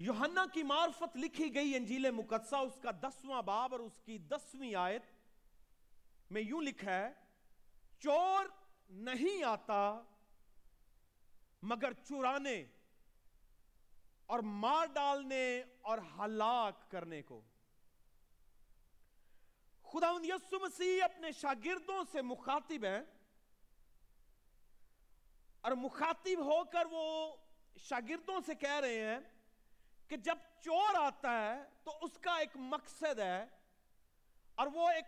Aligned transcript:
یوحنا 0.00 0.44
کی 0.52 0.62
معرفت 0.62 1.16
لکھی 1.16 1.54
گئی 1.54 1.74
انجیل 1.76 2.10
مقدسہ، 2.10 2.56
اس 2.56 2.78
کا 2.82 2.90
دسواں 2.90 3.42
باب 3.42 3.72
اور 3.72 3.80
اس 3.80 4.00
کی 4.04 4.16
دسویں 4.18 4.74
آیت 4.74 5.02
میں 6.30 6.42
یوں 6.42 6.60
لکھا 6.62 6.92
ہے، 6.92 7.10
چور 7.98 8.46
نہیں 8.90 9.42
آتا 9.44 9.80
مگر 11.62 11.92
چرانے 11.92 12.64
اور 14.26 14.38
مار 14.38 14.86
ڈالنے 14.86 15.62
اور 15.82 15.98
ہلاک 16.18 16.90
کرنے 16.90 17.22
کو۔ 17.22 17.40
خدا 19.84 20.10
یسو 20.24 20.58
مسیح 20.58 21.02
اپنے 21.04 21.32
شاگردوں 21.32 22.02
سے 22.12 22.22
مخاطب 22.22 22.84
ہیں 22.84 23.02
اور 25.60 25.72
مخاطب 25.72 26.44
ہو 26.44 26.62
کر 26.64 26.86
وہ 26.90 27.36
شاگردوں 27.76 28.40
سے 28.46 28.54
کہہ 28.54 28.80
رہے 28.80 29.00
ہیں 29.00 29.18
کہ 30.10 30.16
جب 30.16 30.38
چور 30.60 30.94
آتا 30.94 31.32
ہے 31.42 31.64
تو 31.84 31.98
اس 32.02 32.18
کا 32.18 32.38
ایک 32.38 32.50
مقصد 32.54 33.18
ہے 33.18 33.46
اور 34.54 34.66
وہ 34.66 34.90
ایک 34.90 35.04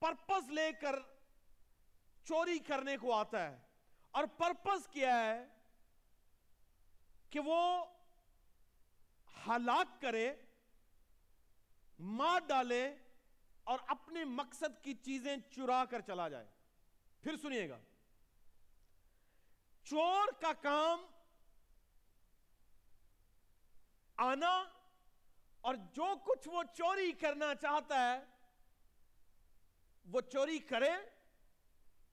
پرپز 0.00 0.50
لے 0.50 0.72
کر 0.72 0.96
چوری 2.24 2.58
کرنے 2.58 2.96
کو 2.96 3.14
آتا 3.14 3.50
ہے۔ 3.50 3.58
اور 4.10 4.24
پرپز 4.24 4.88
کیا 4.88 5.24
ہے؟ 5.24 5.46
کہ 7.30 7.40
وہ 7.40 7.84
ہلاک 9.46 10.00
کرے، 10.00 10.34
مار 11.98 12.40
ڈالے 12.46 12.96
اور 13.64 13.78
اپنے 13.86 14.24
مقصد 14.24 14.82
کی 14.82 14.94
چیزیں 14.94 15.36
چرا 15.50 15.84
کر 15.84 16.00
چلا 16.00 16.28
جائے۔ 16.28 16.46
پھر 17.20 17.36
سنیے 17.36 17.68
گا۔ 17.68 17.78
چور 19.84 20.40
کا 20.40 20.52
کام 20.52 21.06
آنا 24.16 24.64
اور 25.60 25.74
جو 25.92 26.14
کچھ 26.24 26.48
وہ 26.48 26.62
چوری 26.74 27.12
کرنا 27.12 27.54
چاہتا 27.54 28.00
ہے، 28.00 28.20
وہ 30.06 30.20
چوری 30.20 30.58
کرے 30.58 30.90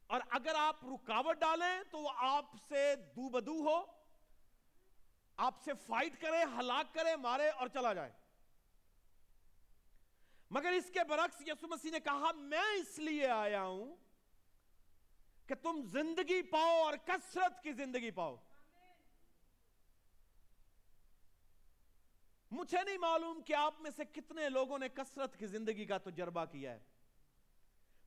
اور 0.08 0.22
اگر 0.30 0.56
آپ 0.56 0.86
رکاوٹ 0.86 1.38
ڈالیں 1.38 1.84
تو 1.92 2.00
وہ 2.00 2.10
آپ 2.18 2.46
سے 2.68 2.96
دو 3.16 3.30
بدو 3.30 3.60
ہو، 3.60 3.84
آپ 5.38 5.62
سے 5.64 5.72
فائٹ 5.88 6.22
کرے 6.22 6.44
ہلاک 6.44 6.94
کرے 6.94 7.16
مارے 7.16 7.50
اور 7.50 7.68
چلا 7.68 7.94
جائے۔ 7.94 8.12
مگر 10.52 10.72
اس 10.72 10.90
کے 10.94 11.04
برعکس 11.04 11.42
یسو 11.42 11.68
مسیح 11.68 11.92
نے 11.92 12.00
کہا، 12.00 12.32
میں 12.32 12.72
اس 12.76 13.00
لیے 13.00 13.28
آیا 13.28 13.64
ہوں 13.64 13.96
کہ 15.48 15.56
تم 15.56 15.82
زندگی 15.92 16.42
پاؤ 16.42 16.84
اور 16.84 16.94
کثرت 17.06 17.64
کی 17.64 17.72
زندگی 17.72 18.12
پاؤ۔ 18.12 18.36
مجھے 22.54 22.84
نہیں 22.84 22.98
معلوم 22.98 23.42
کہ 23.42 23.54
آپ 23.54 23.74
میں 23.80 23.92
سے 23.96 24.06
کتنے 24.06 24.50
لوگوں 24.50 24.80
نے 24.80 24.90
کثرت 24.90 25.40
کی 25.40 25.48
زندگی 25.48 25.86
کا 25.86 25.98
تجربہ 25.98 26.46
کیا 26.46 26.74
ہے۔ 26.74 26.80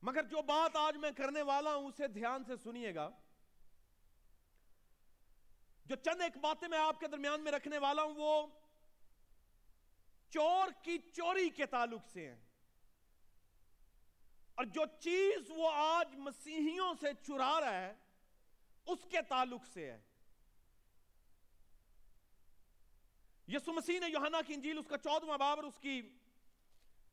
مگر 0.01 0.23
جو 0.23 0.41
بات 0.41 0.75
آج 0.75 0.97
میں 0.97 1.11
کرنے 1.11 1.41
والا 1.41 1.75
ہوں، 1.75 1.87
اسے 1.87 2.07
دھیان 2.07 2.43
سے 2.43 2.53
سنیے 2.63 2.95
گا۔ 2.95 3.09
جو 5.85 5.95
چند 5.95 6.21
ایک 6.21 6.37
باتیں 6.37 6.67
میں 6.67 6.79
آپ 6.79 6.99
کے 6.99 7.07
درمیان 7.07 7.41
میں 7.41 7.51
رکھنے 7.51 7.77
والا 7.77 8.03
ہوں، 8.03 8.13
وہ 8.17 8.47
چور 10.29 10.67
کی 10.83 10.97
چوری 10.97 11.49
کے 11.49 11.65
تعلق 11.65 12.07
سے 12.07 12.27
ہیں۔ 12.27 12.35
اور 14.55 14.65
جو 14.65 14.81
چیز 14.99 15.49
وہ 15.49 15.71
آج 15.73 16.15
مسیحیوں 16.15 16.93
سے 17.01 17.07
چرا 17.27 17.61
رہا 17.61 17.81
ہے، 17.81 17.93
اس 18.85 18.99
کے 19.11 19.21
تعلق 19.21 19.61
سے 19.73 19.91
ہے۔ 19.91 20.06
یسو 23.47 23.73
مسیح 23.73 23.99
نے 23.99 24.07
یوحنا 24.07 24.41
کی 24.41 24.53
انجیل، 24.53 24.77
اس 24.77 24.87
کا 24.87 24.97
چودواں 24.97 25.37
باب 25.37 25.57
اور 25.57 25.63
اس 25.63 25.79
کی 25.79 26.01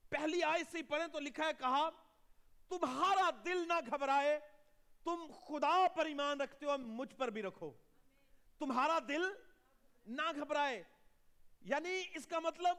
پہلی 0.09 0.43
آیت 0.43 0.73
سے 0.73 0.79
ہی 0.79 0.83
پڑھیں 0.83 1.07
تو 1.07 1.21
لکھا 1.21 1.47
ہے، 1.47 1.51
کہا، 1.59 1.91
تمہارا 2.69 3.31
دل 3.45 3.69
نہ 3.69 3.81
گھبرائے، 3.87 4.41
تم 5.05 5.27
خدا 5.47 5.89
پر 5.89 6.07
ایمان 6.07 6.41
رکھتے 6.41 6.67
ہو 6.67 6.79
مجھ 6.79 7.15
پر 7.15 7.31
بھی 7.31 7.43
رکھو۔ 7.43 7.73
تمہارا 8.59 8.99
دل 9.09 9.23
نہ 10.07 10.23
گھبرائے۔ 10.35 10.83
یعنی 11.61 12.03
اس 12.15 12.27
کا 12.27 12.39
مطلب 12.39 12.77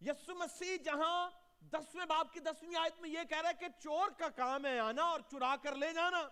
یسو 0.00 0.34
مسیح 0.34 0.76
جہاں 0.76 1.30
دسویں 1.60 2.06
باپ 2.06 2.32
کی 2.32 2.40
دسویں 2.40 2.76
آیت 2.76 3.00
میں 3.00 3.10
یہ 3.10 3.24
کہہ 3.28 3.40
رہا 3.40 3.48
ہے 3.48 3.54
کہ 3.54 3.66
چور 3.80 4.10
کا 4.10 4.28
کام 4.28 4.66
ہے 4.66 4.78
آنا 4.78 5.02
اور 5.02 5.20
چرا 5.30 5.56
کر 5.62 5.74
لے 5.74 5.92
جانا، 5.92 6.28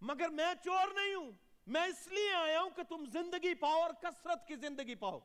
مگر 0.00 0.28
میں 0.28 0.54
چور 0.64 0.88
نہیں 0.94 1.14
ہوں۔ 1.14 1.32
میں 1.68 1.86
اس 1.86 2.06
لیے 2.06 2.34
آیا 2.34 2.60
ہوں 2.62 2.70
کہ 2.70 2.82
تم 2.82 3.04
زندگی 3.12 3.54
پاؤ 3.54 3.82
اور 3.82 3.90
کثرت 4.02 4.46
کی 4.48 4.56
زندگی 4.56 4.94
پاؤ۔ 4.94 5.18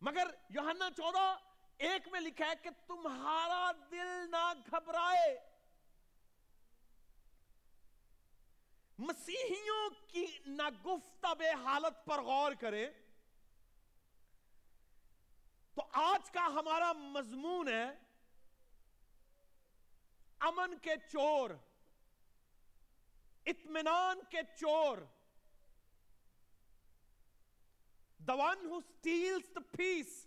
مگر 0.00 0.26
یوحنا 0.48 0.88
چودہ 0.96 1.36
ایک 1.78 2.08
میں 2.08 2.20
لکھا 2.20 2.46
ہے 2.46 2.54
کہ 2.62 2.70
تمہارا 2.86 3.72
دل 3.90 4.30
نہ 4.30 4.52
گھبرائے۔ 4.70 5.36
مسیحیوں 8.98 9.88
کی 10.08 10.26
نگفتب 10.46 11.42
حالت 11.64 12.04
پر 12.04 12.22
غور 12.22 12.52
کرے 12.52 12.90
تو 15.74 15.86
آج 15.92 16.30
کا 16.30 16.46
ہمارا 16.46 16.92
مضمون 16.92 17.68
ہے 17.68 17.86
امن 20.38 20.78
کے 20.78 20.94
چور۔ 21.12 21.50
اطمینان 23.46 24.20
کے 24.30 24.38
چور۔ 24.56 24.98
The 28.18 28.34
one 28.34 28.66
who 28.66 28.76
steals 28.76 29.54
the 29.54 29.60
peace 29.76 30.26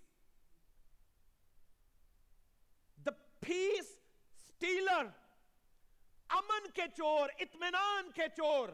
the 3.06 3.12
peace 3.40 4.00
stealer 4.32 5.08
امن 6.28 6.72
کے 6.72 6.82
چور، 6.98 7.30
اطمینان 7.40 8.12
کے 8.12 8.28
چور۔ 8.38 8.70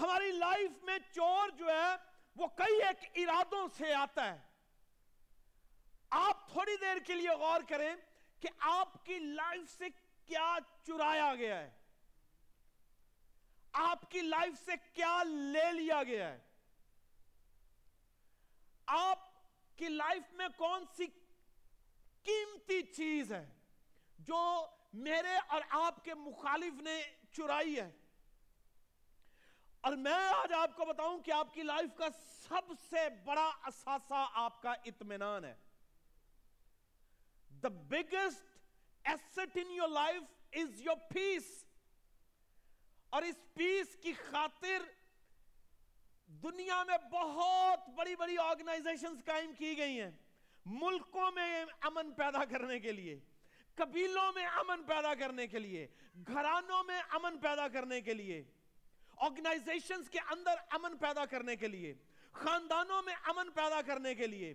ہماری 0.00 0.32
لائف 0.32 0.84
میں 0.84 0.98
چور 1.14 1.48
جو 1.48 1.66
ہے، 1.66 1.96
وہ 2.36 2.46
کئی 2.46 2.82
ایک 2.82 3.28
ارادوں 3.28 3.68
سے 3.78 3.94
آتا 3.94 4.34
ہے۔ 4.34 4.40
آپ 6.10 6.52
تھوڑی 6.52 6.76
دیر 6.76 6.96
کے 7.06 7.14
لیے 7.14 7.30
غور 7.30 7.60
کریں 7.68 7.96
کہ 8.40 8.48
آپ 8.58 9.06
کی 9.06 9.18
لائف 9.18 9.78
سے 9.78 9.84
کیا 10.26 10.56
چرایا 10.86 11.34
گیا 11.34 11.60
ہے۔ 11.60 11.85
آپ 13.78 14.10
کی 14.10 14.20
لائف 14.20 14.64
سے 14.64 14.72
کیا 14.92 15.22
لے 15.24 15.72
لیا 15.72 16.02
گیا 16.02 16.32
ہے؟ 16.32 16.38
آپ 18.86 19.18
کی 19.76 19.88
لائف 19.88 20.32
میں 20.32 20.48
کون 20.56 20.84
سی 20.96 21.06
قیمتی 22.22 22.82
چیز 22.82 23.32
ہے 23.32 23.54
جو 24.18 24.66
میرے 24.92 25.38
اور 25.48 25.60
آپ 25.70 26.04
کے 26.04 26.14
مخالف 26.14 26.82
نے 26.82 27.02
چرائی 27.32 27.80
ہے؟ 27.80 27.90
اور 29.80 29.92
میں 29.92 30.28
آج 30.28 30.52
آپ 30.52 30.76
کو 30.76 30.84
بتاؤں 30.84 31.18
کہ 31.18 31.30
آپ 31.30 31.54
کی 31.54 31.62
لائف 31.62 31.98
کا 31.98 32.06
سب 32.48 32.72
سے 32.90 33.08
بڑا 33.24 33.50
اثاثہ 33.62 34.28
آپ 34.32 34.62
کا 34.62 34.72
اطمینان 34.72 35.44
ہے۔ 35.44 35.54
The 37.50 37.68
biggest 37.68 38.58
asset 39.04 39.38
in 39.54 39.70
your 39.70 39.88
life 39.88 40.22
is 40.52 40.80
your 40.80 40.96
peace 40.96 41.65
اور 43.10 43.22
اس 43.22 43.36
پیس 43.54 43.96
کی 44.02 44.12
خاطر 44.12 44.82
دنیا 46.42 46.82
میں 46.84 46.98
بہت 47.10 47.88
بڑی 47.88 48.16
بڑی 48.16 48.38
آرگنائزیشنز 48.38 49.24
قائم 49.24 49.52
کی 49.52 49.76
گئی 49.78 50.00
ہیں۔ 50.00 50.10
ملکوں 50.66 51.30
میں 51.30 51.64
امن 51.80 52.12
پیدا 52.12 52.44
کرنے 52.44 52.78
کے 52.80 52.92
لیے، 52.92 53.18
قبیلوں 53.74 54.32
میں 54.32 54.46
امن 54.46 54.82
پیدا 54.82 55.14
کرنے 55.14 55.46
کے 55.46 55.58
لیے، 55.58 55.86
گھرانوں 56.26 56.84
میں 56.84 57.00
امن 57.10 57.38
پیدا 57.38 57.68
کرنے 57.68 58.00
کے 58.00 58.14
لیے 58.14 58.42
آرگنائزیشنز 59.16 60.10
کے 60.10 60.18
اندر 60.30 60.54
امن 60.70 60.96
پیدا 60.96 61.24
کرنے 61.24 61.56
کے 61.56 61.68
لیے، 61.68 61.94
خاندانوں 62.32 63.02
میں 63.02 63.14
امن 63.24 63.50
پیدا 63.50 63.82
کرنے 63.82 64.14
کے 64.14 64.26
لیے۔ 64.26 64.54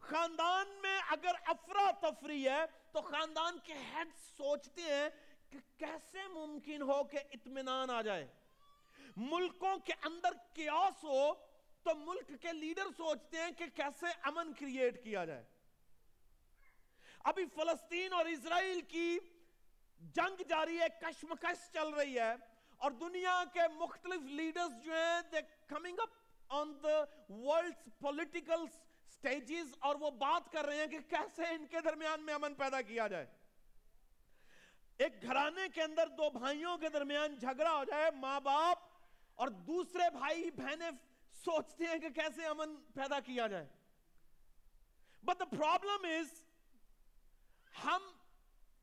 خاندان 0.00 0.68
میں 0.82 0.98
اگر 1.08 1.34
افراتفری 1.44 2.48
ہے 2.48 2.64
تو 2.92 3.00
خاندان 3.00 3.58
کے 3.64 3.74
ہیڈ 3.74 4.08
سوچتے 4.36 4.82
ہیں 4.82 5.08
کہ 5.54 5.60
کیسے 5.76 6.18
ممکن 6.28 6.82
ہو 6.82 7.04
کہ 7.04 7.18
اطمینان 7.30 7.90
آ 7.90 8.02
جائے؟ 8.02 8.26
ملکوں 9.16 9.78
کے 9.78 9.92
اندر 10.02 10.28
کیاس 10.52 11.04
ہو 11.04 11.34
تو 11.82 11.94
ملک 11.94 12.42
کے 12.42 12.52
لیڈر 12.52 12.86
سوچتے 12.96 13.38
ہیں 13.38 13.50
کہ 13.50 13.64
کیسے 13.74 14.06
امن 14.22 14.52
کریٹ 14.52 15.04
کیا 15.04 15.24
جائے۔ 15.24 15.44
ابھی 17.24 17.44
فلسطین 17.54 18.12
اور 18.12 18.26
اسرائیل 18.26 18.80
کی 18.80 19.18
جنگ 20.00 20.42
جاری 20.48 20.80
ہے، 20.80 20.86
کشمکش 21.00 21.70
چل 21.72 21.88
رہی 21.88 22.18
ہے 22.18 22.32
اور 22.76 22.90
دنیا 22.90 23.44
کے 23.52 23.68
مختلف 23.74 24.22
لیڈرز 24.22 24.84
جو 24.84 24.92
ہیں 24.92 25.22
they 25.32 25.40
coming 25.66 25.98
up 25.98 26.10
on 26.48 26.74
the 26.82 26.98
world 27.28 27.88
political 28.00 28.66
stages 29.12 29.74
اور 29.78 29.96
وہ 29.96 30.10
بات 30.10 30.52
کر 30.52 30.64
رہے 30.64 30.76
ہیں 30.76 30.86
کہ 30.86 30.98
کیسے 31.00 31.42
ان 31.42 31.66
کے 31.66 31.80
درمیان 31.80 32.22
میں 32.22 32.34
امن 32.34 32.54
پیدا 32.54 32.80
کیا 32.80 33.08
جائے۔ 33.08 33.43
ایک 34.98 35.22
گھرانے 35.22 35.68
کے 35.74 35.82
اندر 35.82 36.08
دو 36.08 36.30
بھائیوں 36.30 36.76
کے 36.78 36.88
درمیان 36.88 37.34
جھگڑا 37.34 37.72
ہو 37.72 37.84
جائے، 37.84 38.10
ماں 38.10 38.40
باپ 38.40 38.78
اور 39.34 39.48
دوسرے 39.48 40.10
بھائی، 40.10 40.50
بہنیں 40.50 40.90
سوچتے 41.44 41.84
ہیں 41.84 41.98
کہ 41.98 42.08
کیسے 42.08 42.46
امن 42.46 42.74
پیدا 42.94 43.20
کیا 43.20 43.46
جائے۔ 43.46 43.66
بٹ 45.22 45.38
دا 45.38 45.44
پرابلم 45.44 46.06
از 46.18 46.42
ہم 47.84 48.02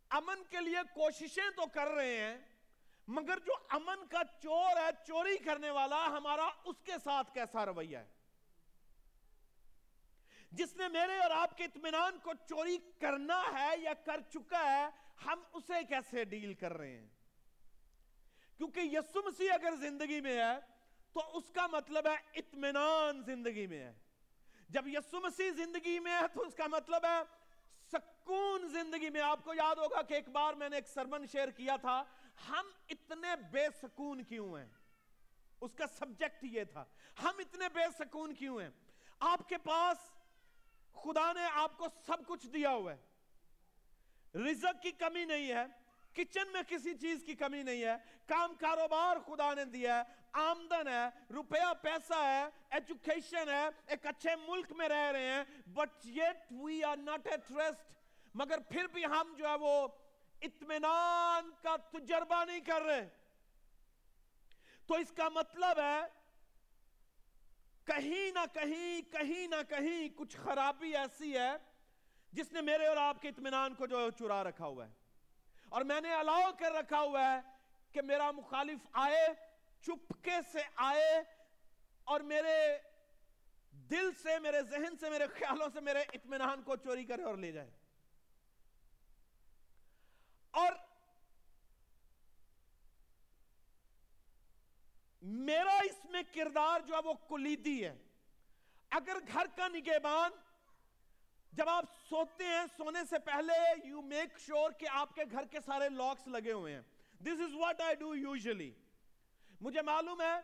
امن 0.10 0.44
کے 0.50 0.60
لیے 0.60 0.80
کوششیں 0.94 1.50
تو 1.56 1.66
کر 1.66 1.88
رہے 1.88 2.16
ہیں، 2.18 2.38
مگر 3.08 3.40
جو 3.40 3.54
امن 3.70 4.08
کا 4.08 4.22
چور 4.42 4.78
ہے، 4.78 4.90
چوری 5.08 5.38
کرنے 5.38 5.70
والا 5.70 6.06
ہمارا 6.06 6.50
اس 6.66 6.82
کے 6.84 6.94
ساتھ 7.04 7.34
کیسا 7.34 7.66
رویہ 7.66 7.98
ہے؟ 7.98 8.06
جس 10.52 10.76
نے 10.76 10.88
میرے 10.88 11.18
اور 11.18 11.32
آپ 11.32 11.58
کے 11.58 11.64
اطمینان 11.64 12.18
کو 12.20 12.32
چوری 12.50 12.78
کرنا 13.00 13.42
ہے 13.54 13.70
یا 13.78 13.94
کر 13.94 14.22
چکا 14.30 14.64
ہے 14.72 14.90
ہم 15.26 15.44
اسے 15.54 15.84
کیسے 15.90 16.24
ڈیل 16.24 16.54
کر 16.54 16.74
رہے 16.74 16.98
ہیں؟ 16.98 17.08
کیونکہ 18.58 18.80
یسو 18.80 19.22
مسیح 19.26 19.54
اگر 19.54 19.76
زندگی 19.76 20.22
میں 20.22 20.38
ہے، 20.38 20.60
تو 21.14 21.38
اس 21.38 21.50
کا 21.50 21.68
مطلب 21.68 22.08
ہے 22.08 22.16
اطمینان 22.34 23.24
زندگی 23.24 23.68
میں 23.68 23.80
ہے۔ 23.80 23.94
جب 24.70 24.88
یسو 24.88 25.22
مسیح 25.22 25.52
زندگی 25.52 26.00
میں 26.00 26.12
ہے، 26.12 26.28
تو 26.34 26.42
اس 26.42 26.56
کا 26.56 26.68
مطلب 26.68 27.06
ہے 27.06 27.22
سکون 27.92 28.68
زندگی 28.68 29.10
میں۔ 29.10 29.22
آپ 29.22 29.44
کو 29.44 29.54
یاد 29.54 29.76
ہوگا 29.76 30.02
کہ 30.02 30.14
ایک 30.14 30.30
بار 30.30 30.54
میں 30.54 30.70
نے 30.70 30.76
ایک 30.76 30.88
سرمن 30.88 31.26
شیئر 31.32 31.50
کیا 31.50 31.76
تھا، 31.76 32.04
ہم 32.50 32.66
اتنے 32.90 33.28
بے 33.52 33.68
سکون 33.82 34.24
کیوں 34.24 34.58
ہیں؟ 34.58 34.68
اس 35.62 35.74
کا 35.74 35.88
سبجیکٹ 35.88 36.44
یہ 36.44 36.64
تھا، 36.64 36.86
ہم 37.24 37.32
اتنے 37.40 37.70
بے 37.70 37.86
سکون 38.00 38.34
کیوں 38.34 38.62
ہیں؟ 38.62 38.70
آپ 39.20 39.50
کے 39.50 39.58
پاس 39.58 39.98
خدا 40.94 41.34
نے 41.34 41.46
آپ 41.54 41.78
کو 41.78 41.88
سب 42.06 42.18
کچھ 42.28 42.48
دیا 42.48 42.70
ہوا 42.70 42.94
ہے۔ 42.94 43.11
رزق 44.36 44.82
کی 44.82 44.92
کمی 44.92 45.26
نہیں 45.26 45.52
ہے، 45.52 45.66
کچن 46.16 46.52
میں 46.54 46.62
کسی 46.68 46.94
چیز 46.94 47.24
کی 47.26 47.36
کمی 47.36 47.62
نہیں 47.64 47.84
ہے، 47.84 47.96
کام 48.26 48.56
کاروبار 48.56 49.18
خدا 49.26 49.54
نے 49.54 49.66
دیا 49.66 49.98
ہے، 49.98 50.20
آمدن 50.32 50.88
ہے، 50.88 51.34
روپیہ 51.34 51.74
پیسہ 51.82 52.22
ہے 52.24 52.44
ایجوکیشن 52.70 53.50
ہے، 53.50 53.64
ایک 53.88 54.06
اچھے 54.06 54.36
ملک 54.48 54.72
میں 54.72 54.90
رہ 54.90 55.12
رہے 55.12 55.32
ہیں 55.32 55.44
but 55.68 56.06
yet 56.06 56.52
we 56.52 56.84
are 56.84 56.98
not 56.98 57.28
at 57.28 57.52
rest 57.52 57.90
مگر 58.36 58.60
پھر 58.70 58.88
بھی 58.88 59.06
ہم 59.06 59.34
جو 59.38 59.48
ہے 59.48 59.56
وہ 59.56 59.88
اطمینان 60.42 61.50
کا 61.62 61.76
تجربہ 61.92 62.44
نہیں 62.46 62.60
کر 62.60 62.82
رہے۔ 62.82 63.08
تو 64.88 64.96
اس 64.96 65.12
کا 65.12 65.30
مطلب 65.30 65.80
ہے، 65.80 66.00
کہیں 67.84 68.32
نہ 68.32 68.46
کہیں 68.54 69.02
کہیں 69.12 69.48
نہ 69.48 69.62
کہیں 69.70 70.10
کچھ 70.16 70.38
خرابی 70.38 70.96
ایسی 70.96 71.38
ہے 71.38 71.52
جس 72.32 72.52
نے 72.52 72.62
میرے 72.62 72.88
اور 72.88 72.98
آپ 72.98 73.22
کے 73.22 73.30
اطمینان 73.30 73.76
کو 73.76 73.88
جو 73.88 74.10
چرا 74.12 74.44
رکھا 74.44 74.66
ہوا 74.66 74.88
ہے۔ 74.88 74.92
اور 75.70 75.82
میں 75.82 76.02
نے 76.02 76.14
الاؤ 76.14 76.52
کر 76.60 76.72
رکھا 76.72 77.00
ہوا 77.00 77.34
ہے 77.34 77.40
کہ 77.92 78.02
میرا 78.02 78.32
مخالف 78.32 78.80
آئے، 78.92 79.28
چپکے 79.82 80.36
سے 80.52 80.60
آئے 80.76 81.24
اور 82.04 82.22
میرے 82.22 82.78
دل 83.72 84.10
سے، 84.24 84.40
میرے 84.40 84.62
ذہن 84.62 84.98
سے، 85.00 85.10
میرے 85.10 85.28
خیالوں 85.28 85.68
سے 85.74 85.82
میرے 85.82 86.00
اطمینان 86.14 86.62
کو 86.62 86.76
چوری 86.76 87.06
کرے 87.06 87.24
اور 87.24 87.38
لے 87.38 87.52
جائے۔ 87.52 87.72
اور 90.52 90.74
میرا 95.22 95.76
اس 95.76 96.06
میں 96.06 96.24
کردار 96.34 96.80
جو 96.80 96.96
ہے 96.96 97.00
وہ 97.06 97.14
کلیدی 97.14 97.86
ہے۔ 97.86 97.96
اگر 98.90 99.18
گھر 99.34 99.46
کا 99.56 99.68
نگہبان 99.68 100.32
جب 101.54 101.70
آپ 101.70 101.86
سوتے 102.10 102.44
ہیں، 102.44 102.66
سونے 102.78 103.00
سے 103.10 103.20
پہلے 103.20 103.54
یو 103.84 104.02
میک 104.02 104.38
شور 104.40 104.72
کہ 104.72 104.88
آپ 104.92 105.16
کے 105.16 105.24
گھر 105.32 105.46
کے 105.52 105.60
سارے 105.66 105.90
لاکس 105.90 106.28
لگے 106.28 106.52
ہوئے 106.52 106.74
ہیں۔ 106.74 106.82
This 107.22 107.42
is 107.42 107.56
what 107.56 107.82
I 107.82 107.96
do 107.96 108.14
usually 108.16 108.72
مجھے 109.62 109.82
معلوم 109.82 110.22
ہے 110.22 110.36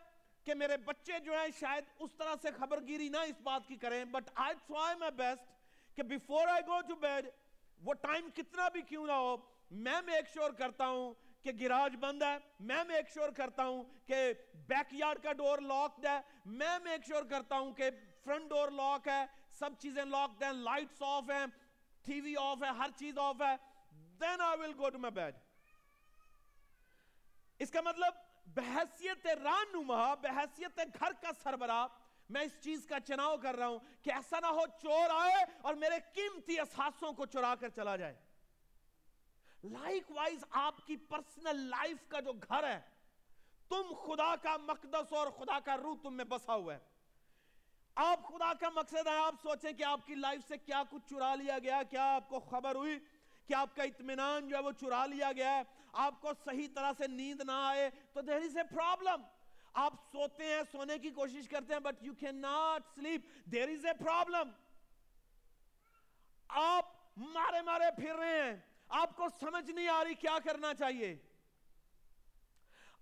کہ 0.44 0.54
میرے 0.54 0.76
بچے 0.76 1.18
جو 1.20 1.32
ہیں 1.32 1.46
شاید 1.60 1.84
اس 1.98 2.14
طرح 2.18 2.34
سے 2.42 2.48
خبر 2.58 2.80
گیری 2.88 3.08
نہ 3.08 3.22
اس 3.28 3.40
بات 3.42 3.68
کی 3.68 3.76
کریں 3.76 4.04
but 4.04 4.30
I 4.34 4.54
try 4.66 4.96
my 4.98 5.12
best 5.16 5.96
کہ 5.96 6.02
before 6.02 6.48
I 6.48 6.62
go 6.66 6.80
to 6.88 6.96
bed 6.96 7.28
وہ 7.84 7.94
ٹائم 7.94 8.28
کتنا 8.34 8.68
بھی 8.68 8.82
کیوں 8.82 9.06
نہ 9.06 9.12
ہو، 9.12 9.36
میں 9.70 10.00
میک 10.06 10.28
شور 10.34 10.50
کرتا 10.50 10.86
ہوں 10.88 11.12
کہ 11.42 11.52
گراج 11.60 11.96
بند 12.00 12.22
ہے، 12.22 12.36
میں 12.60 12.84
میک 12.84 13.10
شور 13.14 13.30
کرتا 13.30 13.64
ہوں 13.64 13.82
کہ 14.06 14.32
بیک 14.68 14.94
یارڈ 14.94 15.22
کا 15.22 15.32
ڈور 15.32 15.58
لاکڈ 15.58 16.06
ہے، 16.06 16.18
میں 16.46 16.78
میک 16.84 17.06
شور 17.08 17.24
کرتا 17.30 17.58
ہوں 17.58 17.72
کہ 17.72 17.90
فرنٹ 18.24 18.48
ڈور 18.50 18.70
لاک 18.70 19.08
ہے 19.08 19.24
سب 19.58 19.78
چیزیں 19.78 20.04
لاکڈ 20.04 20.42
ہیں 20.42 20.52
لائٹس 20.52 21.02
آف 21.02 21.30
ہیں 21.30 21.44
ٹی 22.04 22.20
وی 22.20 22.34
آف 22.36 22.62
ہے 22.62 22.68
ہر 22.68 22.90
چیز 22.96 23.18
آف 23.18 23.42
ہے۔ 23.42 23.54
دین 24.20 24.40
آئی 24.40 24.58
ول 24.60 24.72
گو 24.78 24.88
ٹو 24.88 24.98
مائی 24.98 25.12
بیڈ 25.14 25.36
اس 27.58 27.70
کا 27.70 27.80
مطلب 27.80 28.14
بحثیت 28.54 29.26
رانما 29.26 30.14
بحثیت 30.14 30.78
گھر 31.00 31.12
کا 31.12 31.30
سربراہ، 31.42 31.86
میں 32.30 32.42
اس 32.42 32.52
چیز 32.60 32.86
کا 32.86 33.00
چناؤ 33.00 33.36
کر 33.36 33.56
رہا 33.56 33.66
ہوں 33.66 33.78
کہ 34.02 34.10
ایسا 34.12 34.40
نہ 34.40 34.46
ہو 34.46 34.64
چور 34.82 35.10
آئے 35.10 35.44
اور 35.62 35.74
میرے 35.74 35.98
قیمتی 36.14 36.58
احساسوں 36.60 37.12
کو 37.12 37.26
چرا 37.26 37.54
کر 37.54 37.68
چلا 37.68 37.96
جائے۔ 37.96 38.14
لائک 39.64 40.10
وائز 40.10 40.44
آپ 40.50 40.86
کی 40.86 40.96
پرسنل 40.96 41.60
لائف 41.70 42.08
کا 42.08 42.20
جو 42.20 42.32
گھر 42.32 42.66
ہے، 42.68 42.80
تم 43.68 43.92
خدا 44.06 44.34
کا 44.36 44.56
مقدس 44.56 45.12
اور 45.12 45.30
خدا 45.30 45.58
کا 45.60 45.76
روح 45.76 45.96
تم 46.02 46.14
میں 46.14 46.24
بسا 46.24 46.54
ہوا 46.54 46.74
ہے۔ 46.74 46.78
آپ 48.00 48.28
خدا 48.28 48.52
کا 48.60 48.68
مقصد 48.68 49.06
ہے، 49.06 49.16
آپ 49.16 49.34
سوچیں 49.42 49.72
کہ 49.72 49.84
آپ 49.84 50.06
کی 50.06 50.14
لائف 50.14 50.40
سے 50.48 50.58
کیا 50.58 50.82
کچھ 50.90 51.02
چرا 51.10 51.34
لیا 51.34 51.58
گیا 51.58 51.82
کیا 51.82 52.14
آپ 52.14 52.28
کو 52.28 52.40
خبر 52.40 52.74
ہوئی 52.74 52.98
کہ 53.46 53.54
آپ 53.54 53.76
کا 53.76 53.82
اطمینان 53.82 54.48
جو 54.48 54.56
ہے 54.56 54.62
وہ 54.62 54.70
چرا 54.72 55.06
لیا 55.06 55.32
گیا 55.32 55.50
ہے؟ 55.50 55.62
آپ 55.92 56.20
کو 56.20 56.30
صحیح 56.44 56.68
طرح 56.74 56.92
سے 56.98 57.06
نیند 57.06 57.40
نہ 57.40 57.52
آئے 57.52 57.90
تو 58.12 58.20
دیر 58.20 58.36
از 58.36 58.56
اے 58.56 58.62
پرابلم 58.62 59.22
آپ 59.72 59.92
سوتے 60.12 60.44
ہیں، 60.44 60.62
سونے 60.72 60.98
کی 60.98 61.10
کوشش 61.10 61.48
کرتے 61.48 61.72
ہیں 61.72 61.80
but 61.80 61.94
you 62.00 62.14
can 62.14 62.36
not 62.36 62.82
sleep 62.94 63.22
there 63.44 63.68
is 63.68 63.84
a 63.84 63.92
problem 63.92 64.50
آپ 66.48 66.84
مارے 67.16 67.62
مارے 67.62 67.90
پھر 67.96 68.14
رہے 68.14 68.42
ہیں۔ 68.42 68.56
آپ 68.88 69.16
کو 69.16 69.26
سمجھ 69.40 69.70
نہیں 69.70 69.88
آ 69.88 70.04
رہی 70.04 70.14
کیا 70.14 70.38
کرنا 70.44 70.74
چاہیے۔ 70.74 71.16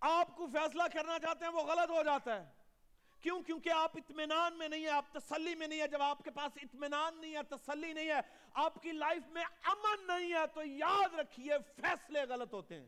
آپ 0.01 0.37
کو 0.37 0.47
فیصلہ 0.47 0.83
کرنا 0.93 1.19
چاہتے 1.19 1.45
ہیں، 1.45 1.53
وہ 1.53 1.63
غلط 1.63 1.91
ہو 1.91 2.03
جاتا 2.03 2.41
ہے۔ 2.41 2.56
کیوں؟ 3.21 3.43
کیونکہ 3.43 3.71
آپ 3.71 3.93
اطمینان 3.95 4.59
میں 4.59 4.69
نہیں 4.69 4.85
ہے 4.85 4.89
آپ 4.89 5.13
تسلی 5.13 5.55
میں 5.55 5.67
نہیں 5.67 5.81
ہے 5.81 5.89
جب 5.89 6.03
آپ 6.03 6.19
کے 6.25 6.31
پاس 6.31 6.59
اطمینان 6.63 7.21
نہیں 7.21 7.35
ہے، 7.35 7.43
تسلی 7.43 7.93
نہیں 7.93 8.09
ہے، 8.09 8.21
آپ 8.55 8.83
کی 8.83 8.93
لائف 8.93 9.23
میں 9.29 9.45
امن 9.63 10.07
نہیں 10.07 10.33
ہے، 10.33 10.47
تو 10.55 10.63
یاد 10.65 11.15
رکھیے، 11.15 11.53
فیصلے 11.77 12.23
غلط 12.23 12.53
ہوتے 12.53 12.81
ہیں۔ 12.81 12.87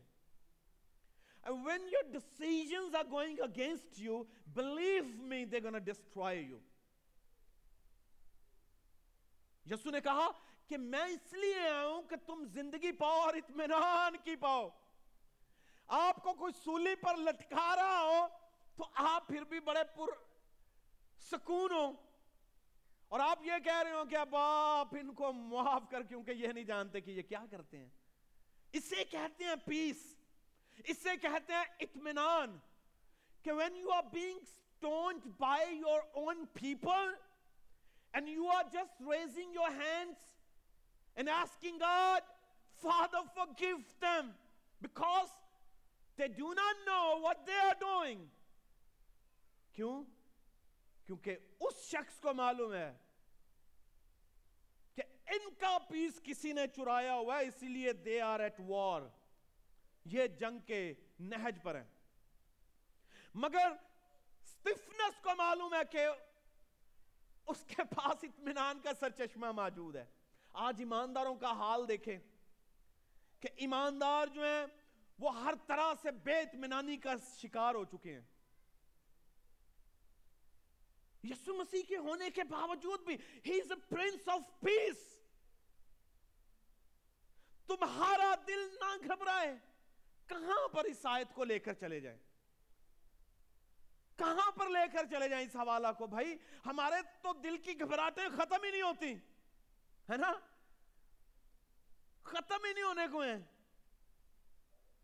When 1.49 1.79
your 1.79 2.07
decisions 2.07 2.95
are 2.95 3.09
going 3.11 3.35
against 3.35 4.07
you 4.07 4.23
believe 4.59 5.05
me 5.05 5.39
they're 5.43 5.65
gonna 5.65 5.83
destroy 5.89 6.49
you. 6.51 6.59
یسو 9.65 9.89
نے 9.89 10.01
کہا 10.01 10.29
کہ 10.67 10.77
میں 10.77 11.03
اس 11.03 11.33
لیے 11.33 11.59
آیا 11.59 11.85
ہوں 11.85 12.01
کہ 12.01 12.15
تم 12.15 12.45
زندگی 12.45 12.91
پاؤ 12.91 13.19
اور 13.19 13.33
اطمینان 13.33 14.17
کی 14.23 14.35
پاؤ۔ 14.35 14.69
آپ 15.87 16.23
کو 16.23 16.33
کوئی 16.33 16.53
سولی 16.63 16.95
پر 16.95 17.17
لٹکا 17.17 17.75
رہا 17.75 18.01
ہو 18.01 18.27
تو 18.79 18.85
آپ 18.95 19.27
پھر 19.27 19.43
بھی 19.43 19.59
بڑے 19.59 19.83
پر 19.95 20.09
سکون 21.21 21.71
ہو 21.71 21.87
اور 23.11 23.19
آپ 23.19 23.39
یہ 23.43 23.57
کہہ 23.63 23.81
رہے 23.83 23.91
ہو 23.91 24.03
کہ 24.05 24.15
اب 24.15 24.35
آپ 24.35 24.93
ان 24.99 25.13
کو 25.13 25.31
معاف 25.33 25.89
کر 25.89 26.03
کیونکہ 26.03 26.31
یہ 26.31 26.47
نہیں 26.47 26.63
جانتے 26.63 27.01
کہ 27.01 27.11
یہ 27.11 27.21
کیا 27.29 27.43
کرتے 27.51 27.77
ہیں 27.77 27.87
اسے 28.73 29.03
کہتے 29.03 29.43
ہیں 29.43 29.55
پیس 29.65 30.05
اسے 30.85 31.17
کہتے 31.17 31.53
ہیں 31.53 31.63
اطمینان 31.79 32.57
کہ 33.43 33.51
when 33.51 33.75
you 33.75 33.91
are 33.91 34.03
being 34.11 34.45
taunt 34.81 35.27
by 35.37 35.75
your 35.75 35.99
own 36.13 36.45
people 36.53 37.13
and 38.13 38.29
you 38.29 38.49
are 38.51 38.63
just 38.73 39.01
raising 39.09 39.55
your 39.55 39.77
hands 39.81 40.33
and 41.17 41.29
asking 41.33 41.79
God 41.79 42.33
father 42.83 43.27
forgive 43.59 43.77
them 44.01 44.31
because 44.81 45.37
they 46.17 46.27
do 46.37 46.53
not 46.55 46.87
know 46.87 47.01
what 47.21 47.47
they 47.47 47.59
are 47.59 47.73
doing 47.79 48.27
کیوں؟ 49.79 50.03
کیونکہ 51.05 51.37
اس 51.59 51.73
شخص 51.81 52.19
کو 52.19 52.33
معلوم 52.33 52.73
ہے 52.73 52.97
کہ 54.95 55.03
ان 55.27 55.53
کا 55.53 55.77
پیس 55.89 56.19
کسی 56.23 56.53
نے 56.53 56.67
چرایا 56.67 57.13
ہوا 57.13 57.39
ہے، 57.39 57.47
اسی 57.47 57.67
لیے 57.67 57.93
دے 57.93 58.21
آر 58.21 58.39
ایٹ 58.39 58.59
وار 58.59 59.01
یہ 60.05 60.27
جنگ 60.27 60.59
کے 60.59 60.93
نہج 61.19 61.59
پر 61.63 61.75
ہیں۔ 61.75 61.83
مگر 63.35 63.67
سٹفنس 64.45 65.23
کو 65.23 65.29
معلوم 65.37 65.73
ہے 65.73 65.81
کہ 65.91 66.05
اس 67.47 67.65
کے 67.67 67.83
پاس 67.83 68.23
اطمینان 68.23 68.79
کا 68.79 68.89
سر 68.99 69.09
چشمہ 69.09 69.51
موجود 69.51 69.95
ہے۔ 69.95 70.05
آج 70.53 70.75
ایمانداروں 70.79 71.35
کا 71.35 71.51
حال 71.51 71.87
دیکھیں 71.87 72.19
کہ 73.39 73.49
ایماندار 73.55 74.27
جو 74.27 74.41
ہیں، 74.41 74.65
وہ 75.19 75.41
ہر 75.41 75.53
طرح 75.67 75.93
سے 76.01 76.11
بے 76.11 76.39
اطمینانی 76.39 76.97
کا 76.97 77.13
شکار 77.37 77.75
ہو 77.75 77.85
چکے 77.85 78.13
ہیں۔ 78.13 78.38
یسو 81.23 81.53
مسیح 81.53 81.81
کے 81.87 81.97
ہونے 81.97 82.29
کے 82.29 82.43
باوجود 82.43 83.01
بھی 83.01 83.15
ہی 83.45 83.59
از 83.61 83.71
اے 83.71 83.95
پرنس 83.95 84.27
آف 84.29 84.41
پیس 84.59 84.97
تمہارا 87.67 88.33
دل 88.47 88.67
نہ 88.81 88.95
گھبرائے. 89.07 89.53
کہاں 90.27 90.67
پر 90.67 90.83
اس 90.83 91.05
آیت 91.05 91.33
کو 91.33 91.43
لے 91.43 91.59
کر 91.59 91.73
چلے 91.73 91.99
جائیں؟ 91.99 92.17
کہاں 94.17 94.51
پر 94.51 94.69
لے 94.69 94.87
کر 94.93 95.05
چلے 95.11 95.29
جائیں 95.29 95.45
اس 95.45 95.55
حوالہ 95.55 95.87
کو؟ 95.97 96.07
بھائی، 96.07 96.35
ہمارے 96.65 97.01
تو 97.21 97.33
دل 97.33 97.57
کی 97.57 97.79
گھبراہٹیں 97.79 98.27
ختم 98.37 98.63
ہی 98.63 98.71
نہیں 98.71 98.81
ہوتی، 98.81 99.13
ہے 100.09 100.17
نا؟ 100.17 100.31
ختم 102.23 102.65
ہی 102.65 102.73
نہیں 102.73 102.83
ہونے 102.83 103.07
کو 103.11 103.21
ہیں۔ 103.21 103.37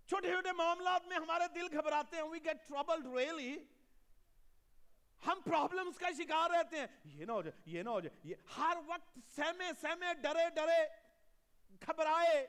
چھوٹے 0.08 0.32
چھوٹے 0.32 0.52
معاملات 0.52 1.06
میں 1.08 1.18
ہمارے 1.18 1.48
دل 1.56 1.78
گھبراتے 1.78 2.16
ہیں 2.16 2.24
وی 2.24 2.44
گیٹ 2.46 2.68
ٹربل 2.68 3.08
ریئلی 3.18 3.56
ہم 5.24 5.40
پرابلمز 5.46 5.98
کا 5.98 6.10
شکار 6.18 6.50
رہتے 6.50 6.80
ہیں 6.80 6.88
یہ 7.06 7.26
نہ 7.26 7.32
ہو 7.32 7.42
جائے 7.42 7.62
یہ 7.68 7.84
نہ 7.84 7.90
ہو 7.90 8.00
جائے 8.00 8.30
یہ 8.30 8.58
ہر 8.58 8.78
وقت 8.88 9.20
سہمے 9.36 9.72
سہمے 9.82 10.14
ڈرے 10.22 10.50
ڈرے 10.56 10.84
گھبرائے 11.82 12.46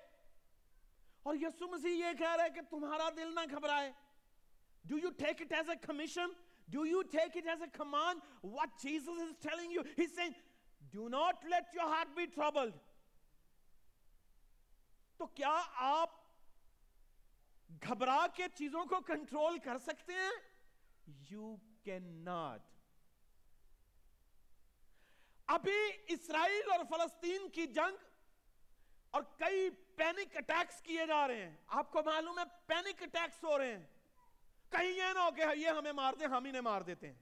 اور 1.23 1.37
یسو 1.41 1.69
مسیح 1.69 1.95
یہ 1.97 2.19
کہہ 2.19 2.35
رہے 2.37 2.51
کہ 2.55 2.61
تمہارا 2.71 3.09
دل 3.17 3.35
نہ 3.35 3.45
گھبرائے 3.51 3.93
Do 4.85 4.97
you 4.97 5.11
take 5.13 5.41
it 5.41 5.51
as 5.51 5.69
a 5.69 5.77
commission? 5.77 6.31
Do 6.69 6.85
you 6.85 7.03
take 7.05 7.37
it 7.37 7.47
as 7.47 7.61
a 7.61 7.67
command? 7.69 8.21
What 8.43 8.71
Jesus 8.81 9.19
is 9.21 9.35
telling 9.43 9.71
you, 9.71 9.85
He's 9.97 10.13
saying, 10.13 10.35
Do 10.93 11.09
not 11.09 11.43
let 11.51 11.75
your 11.75 11.89
heart 11.89 12.15
be 12.17 12.27
troubled. 12.29 12.73
تو 15.21 15.27
کیا 15.35 15.53
آپ 15.83 16.11
گھبرا 17.83 18.27
کے 18.35 18.47
چیزوں 18.55 18.85
کو 18.87 19.01
کنٹرول 19.07 19.59
کر 19.59 19.79
سکتے 19.79 20.13
ہیں 20.13 20.31
یو 21.31 21.55
کین 21.87 22.03
ناٹ 22.25 22.61
ابھی 25.47 25.81
اسرائیل 26.09 26.71
اور 26.71 26.81
فلسطین 26.91 27.49
کی 27.49 27.67
جنگ 27.67 27.97
اور 29.11 29.23
کئی 29.23 29.71
پینک 29.97 30.37
اٹیکس 30.37 30.81
کیے 30.83 31.07
جا 31.07 31.29
رہے 31.29 31.51
ہیں۔ 31.51 31.57
آپ 31.67 31.91
کو 31.91 32.03
معلوم 32.03 32.39
ہے 32.39 32.45
پینک 32.67 33.03
اٹیکس 33.03 33.45
ہو 33.45 33.59
رہے 33.59 33.77
ہیں۔ 33.77 33.87
کہیں 34.71 34.91
یہ 34.91 35.03
نہ 35.15 35.19
ہو 35.19 35.31
کہ 35.31 35.45
یہ 35.57 35.69
ہمیں 35.69 35.93
مار 35.93 36.15
دیں 36.15 36.27
ہم 36.27 36.45
انہیں 36.45 36.61
مار 36.61 36.81
دیتے 36.81 37.07
ہیں۔ 37.07 37.15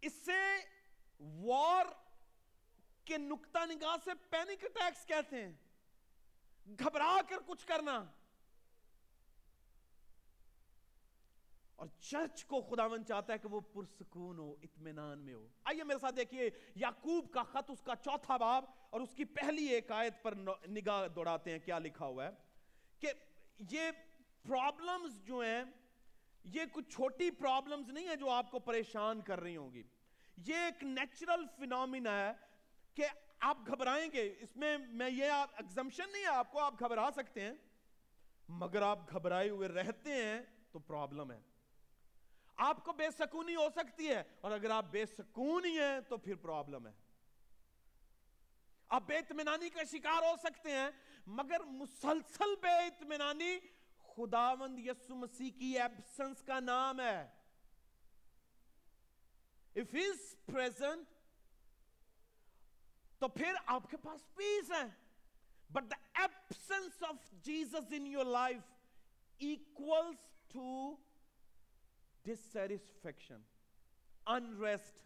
اس 0.00 0.12
سے 0.12 0.40
وار 1.20 1.86
کے 3.04 3.18
نکتہ 3.18 3.58
نگاہ 3.66 3.96
سے 4.04 4.10
پینک 4.30 4.64
اٹیکس 4.64 5.06
کہتے 5.06 5.44
ہیں۔ 5.44 5.52
گھبرا 6.78 7.16
کر 7.28 7.36
کچھ 7.46 7.66
کرنا۔ 7.66 8.04
اور 11.80 11.88
چرچ 11.98 12.44
کو 12.44 12.60
خداون 12.60 13.04
چاہتا 13.04 13.32
ہے 13.32 13.38
کہ 13.38 13.48
وہ 13.48 13.60
پرسکون 13.60 14.38
ہو، 14.38 14.54
اطمینان 14.62 15.18
میں 15.18 15.34
ہو۔ 15.34 15.48
آئیے 15.64 15.84
میرے 15.84 15.98
ساتھ 15.98 16.16
دیکھیے، 16.16 16.50
یعقوب 16.74 17.30
کا 17.30 17.42
خط، 17.42 17.70
اس 17.70 17.82
کا 17.82 17.96
چوتھا 17.96 18.36
باب 18.36 18.64
اور 18.90 19.00
اس 19.00 19.14
کی 19.14 19.24
پہلی 19.24 19.66
ایک 19.66 19.92
آیت 19.92 20.22
پر 20.22 20.34
نگاہ 20.68 21.08
دوڑاتے 21.08 21.50
ہیں، 21.50 21.58
کیا 21.58 21.78
لکھا 21.78 22.06
ہوا 22.06 22.24
ہے 22.24 22.30
کہ 22.98 23.08
یہ 23.70 23.90
پرابلمز 24.42 25.22
جو 25.24 25.40
ہیں، 25.40 25.64
یہ 26.44 26.60
کچھ 26.72 26.88
چھوٹی 26.88 27.30
پرابلمز 27.30 27.90
نہیں 27.90 28.08
ہیں 28.08 28.16
جو 28.16 28.30
آپ 28.30 28.50
کو 28.50 28.58
پریشان 28.58 29.20
کر 29.20 29.40
رہی 29.40 29.56
ہوں 29.56 29.72
گی۔ 29.72 29.82
یہ 30.36 30.54
ایک 30.54 30.84
نیچرل 30.84 31.44
فینومینا 31.56 32.18
ہے 32.20 32.32
کہ 32.94 33.04
آپ 33.40 33.58
گھبرائیں 33.66 34.10
گے۔ 34.12 34.34
اس 34.40 34.56
میں 34.56 34.78
میں 34.78 35.10
یہ 35.10 35.24
ایگزمشن 35.24 36.12
نہیں 36.12 36.22
ہے، 36.22 36.28
آپ 36.28 36.52
کو 36.52 36.58
آپ 36.58 36.74
گھبرا 36.80 37.08
سکتے 37.16 37.40
ہیں، 37.40 37.54
مگر 38.48 38.82
آپ 38.82 39.10
گھبرائے 39.10 39.50
ہوئے 39.50 39.68
رہتے 39.68 40.12
ہیں 40.12 40.40
تو 40.70 40.78
پرابلم 40.78 41.30
ہے۔ 41.30 41.49
آپ 42.62 42.84
کو 42.84 42.92
بے 42.92 43.10
سکونی 43.18 43.54
ہو 43.54 43.68
سکتی 43.74 44.08
ہے۔ 44.08 44.22
اور 44.40 44.50
اگر 44.50 44.70
آپ 44.70 44.84
بے 44.90 45.06
سکونی 45.06 45.78
ہیں 45.78 46.00
تو 46.00 46.16
پھر 46.16 46.34
پرابلم 46.34 46.86
ہے۔ 46.86 46.92
آپ 48.88 49.02
بے 49.02 49.16
اطمینانی 49.16 49.70
کا 49.70 49.84
شکار 49.84 50.22
ہو 50.22 50.36
سکتے 50.42 50.70
ہیں، 50.70 50.90
مگر 51.26 51.60
مسلسل 51.60 52.54
بے 52.62 52.86
اطمینانی 52.86 53.58
خداوند 53.98 54.78
یسو 54.78 55.14
مسیح 55.14 55.50
کی 55.50 55.78
ایبسنس 55.78 56.42
کا 56.42 56.60
نام 56.60 57.00
ہے۔ 57.00 57.28
If 59.78 59.98
he 59.98 60.04
is 60.04 60.54
present 60.54 61.02
تو 63.18 63.28
پھر 63.28 63.54
آپ 63.66 63.90
کے 63.90 63.96
پاس 63.96 64.34
پیس 64.34 64.70
ہے۔ 64.70 64.86
But 65.78 65.82
the 65.82 66.24
absence 66.24 67.12
of 67.12 67.16
Jesus 67.50 68.00
in 68.00 68.16
your 68.16 68.36
life 68.36 68.78
equals 69.44 70.14
to 70.56 70.94
dissatisfaction 72.28 73.38
unrest. 74.36 74.98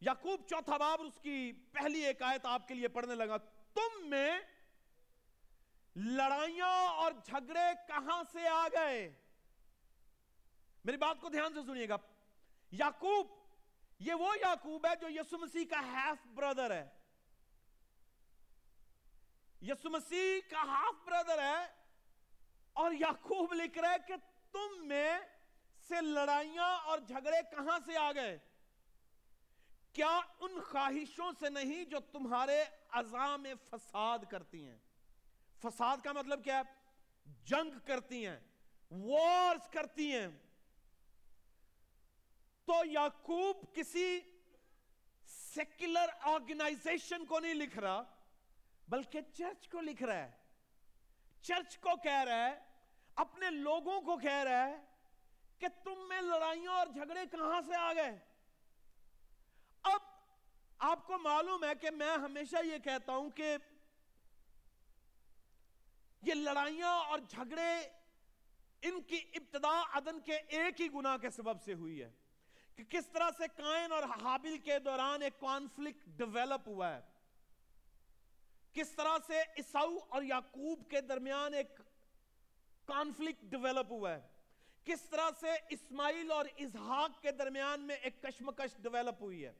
یعقوب 0.00 0.40
چوتھا 0.50 0.76
باب 0.76 1.00
اس 1.02 1.20
کی 1.22 1.52
پہلی 1.52 1.98
ایک 1.98 2.22
آیت 2.22 2.46
آپ 2.46 2.68
کے 2.68 2.74
لیے 2.74 2.88
پڑھنے 2.88 3.14
لگا، 3.14 3.36
تم 3.74 4.10
میں 4.10 4.40
لڑائیاں 5.96 6.88
اور 6.88 7.12
جھگڑے 7.24 7.74
کہاں 7.88 8.22
سے 8.32 8.48
آ 8.48 8.68
گئے؟ 8.68 9.14
میری 10.84 10.96
بات 10.96 11.16
کو 11.20 11.28
دھیان 11.28 11.54
سے 11.54 11.60
سنیے 11.66 11.88
گا۔ 11.88 11.96
یعقوب، 12.70 13.26
یہ 13.98 14.14
وہ 14.14 14.38
یعقوب 14.38 14.86
ہے 14.86 14.96
جو 15.00 15.08
یسو 15.10 15.38
مسیح 15.38 15.64
کا 15.70 15.80
ہیف 15.80 16.26
بردر 16.26 16.70
ہے۔ 16.70 16.88
یسو 19.62 19.90
مسیح 19.90 20.50
کا 20.50 20.62
ہاف 20.62 21.06
بردر 21.06 21.38
ہے 21.38 21.77
اور 22.78 22.92
یعقوب 22.92 23.52
لکھ 23.52 23.78
رہا 23.78 23.90
ہے 23.90 23.96
کہ 24.06 24.14
تم 24.52 24.88
میں 24.88 25.18
سے 25.88 25.94
لڑائیاں 26.00 26.78
اور 26.78 26.98
جھگڑے 26.98 27.38
کہاں 27.50 27.78
سے 27.86 27.96
آ 27.96 28.12
گئے؟ 28.12 28.38
کیا 29.92 30.20
ان 30.40 30.60
خواہشوں 30.60 31.32
سے 31.40 31.48
نہیں 31.48 31.84
جو 31.84 31.98
تمہارے 32.00 32.64
عزام 32.90 33.44
فساد 33.70 34.18
کرتی 34.30 34.68
ہیں؟ 34.68 34.78
فساد 35.62 35.96
کا 36.04 36.12
مطلب 36.12 36.44
کیا 36.44 36.58
ہے؟ 36.58 36.62
جنگ 37.44 37.78
کرتی 37.86 38.26
ہیں 38.26 38.40
وارز 38.90 39.68
کرتی 39.70 40.12
ہیں۔ 40.12 40.28
تو 42.64 42.84
یعقوب 42.84 43.74
کسی 43.74 44.20
سیکولر 45.26 46.06
آرگنائزیشن 46.20 47.24
کو 47.24 47.40
نہیں 47.40 47.54
لکھ 47.54 47.78
رہا، 47.78 48.02
بلکہ 48.88 49.20
چرچ 49.20 49.68
کو 49.68 49.80
لکھ 49.80 50.02
رہا 50.02 50.26
ہے۔ 50.26 50.37
چرچ 51.48 51.78
کو 51.78 51.96
کہہ 51.96 52.24
رہا 52.24 52.46
ہے، 52.46 52.58
اپنے 53.14 53.50
لوگوں 53.50 54.00
کو 54.00 54.16
کہہ 54.16 54.42
رہا 54.42 54.66
ہے 54.66 54.76
کہ 55.58 55.66
تم 55.84 56.08
میں 56.08 56.20
لڑائیاں 56.20 56.72
اور 56.72 56.86
جھگڑے 56.86 57.20
کہاں 57.26 57.60
سے 57.60 57.76
آ 57.76 57.92
گئے؟ 57.92 58.18
اب 59.82 60.00
آپ 60.78 61.06
کو 61.06 61.18
معلوم 61.18 61.64
ہے 61.64 61.74
کہ 61.80 61.90
میں 61.90 62.12
ہمیشہ 62.12 62.56
یہ 62.64 62.78
کہتا 62.78 63.12
ہوں 63.12 63.30
کہ 63.30 63.56
یہ 66.22 66.34
لڑائیاں 66.34 66.98
اور 66.98 67.18
جھگڑے 67.18 67.78
ان 68.82 69.02
کی 69.02 69.20
ابتدا 69.34 69.82
عدن 69.92 70.20
کے 70.20 70.36
ایک 70.36 70.80
ہی 70.80 70.92
گناہ 70.92 71.16
کے 71.16 71.30
سبب 71.30 71.62
سے 71.62 71.74
ہوئی 71.74 72.02
ہے۔ 72.02 72.10
کہ 72.76 72.84
کس 72.84 73.06
طرح 73.06 73.30
سے 73.38 73.44
کائن 73.48 73.92
اور 73.92 74.02
حابل 74.02 74.58
کے 74.58 74.78
دوران 74.78 75.22
ایک 75.22 75.40
کانفلکٹ 75.40 76.04
ڈیولپ 76.06 76.68
ہوا 76.68 76.96
ہے۔ 76.96 77.17
کس 78.72 78.90
طرح 78.90 79.18
سے 79.26 79.40
عیساؤ 79.40 79.96
اور 80.08 80.22
یعقوب 80.22 80.90
کے 80.90 81.00
درمیان 81.00 81.54
ایک 81.54 81.80
کانفلکٹ 82.84 83.42
ڈیولپ 83.42 83.90
ہوا 83.90 84.14
ہے؟ 84.14 84.20
کس 84.84 85.02
طرح 85.02 85.30
سے 85.40 85.48
اسماعیل 85.68 86.32
اور 86.32 86.44
اسحاق 86.56 87.22
کے 87.22 87.32
درمیان 87.32 87.80
میں 87.80 87.96
ایک 87.96 88.22
کشمکش 88.22 88.76
ڈیولپ 88.82 89.22
ہوئی 89.22 89.44
ہے؟ 89.44 89.52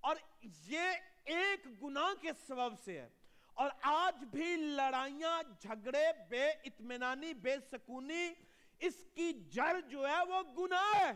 اور 0.00 0.16
یہ 0.42 0.90
ایک 1.24 1.82
گناہ 1.82 2.22
کے 2.22 2.30
سبب 2.46 2.80
سے 2.84 3.00
ہے۔ 3.00 3.08
اور 3.54 3.70
آج 3.82 4.24
بھی 4.24 4.56
لڑائیاں، 4.56 5.42
جھگڑے، 5.60 6.06
بے 6.28 6.48
اطمینانی، 6.48 7.34
بے 7.34 7.56
سکونی، 7.72 8.30
اس 8.78 8.94
کی 9.14 9.32
جڑ 9.32 9.80
جو 9.80 10.08
ہے 10.08 10.24
وہ 10.28 10.42
گناہ 10.58 10.98
ہے۔ 10.98 11.12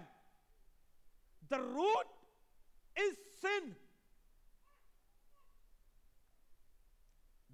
The 1.55 1.65
root 1.65 2.07
is 2.99 3.13
sin. 3.45 3.69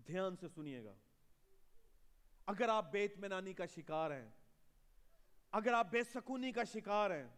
دھیان 0.07 0.37
سے 0.37 0.49
سنیے 0.49 0.85
گا۔ 0.85 0.95
اگر 2.47 2.69
آپ 2.69 2.91
بے 2.93 3.05
اطمینانی 3.05 3.53
کا 3.53 3.67
شکار 3.67 4.11
ہیں، 4.11 4.29
اگر 5.53 5.73
آپ 5.73 5.87
بے 5.91 6.03
سکونی 6.05 6.53
کا 6.53 6.65
شکار 6.65 7.11
ہیں، 7.11 7.29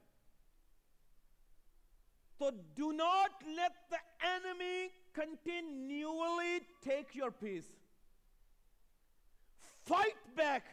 تو 2.38 2.50
do 2.76 2.90
not 2.92 3.42
let 3.44 3.90
the 3.90 3.96
enemy 4.28 4.88
continuously 5.12 6.58
take 6.84 7.16
your 7.16 7.30
peace 7.30 7.70
fight 9.88 10.26
back 10.34 10.70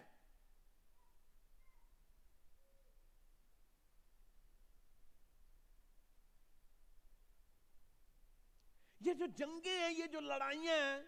یہ 9.01 9.13
جو 9.13 9.25
جنگیں 9.25 9.79
ہیں، 9.79 9.91
یہ 9.91 10.07
جو 10.07 10.19
لڑائیاں 10.19 10.77
ہیں 10.77 10.99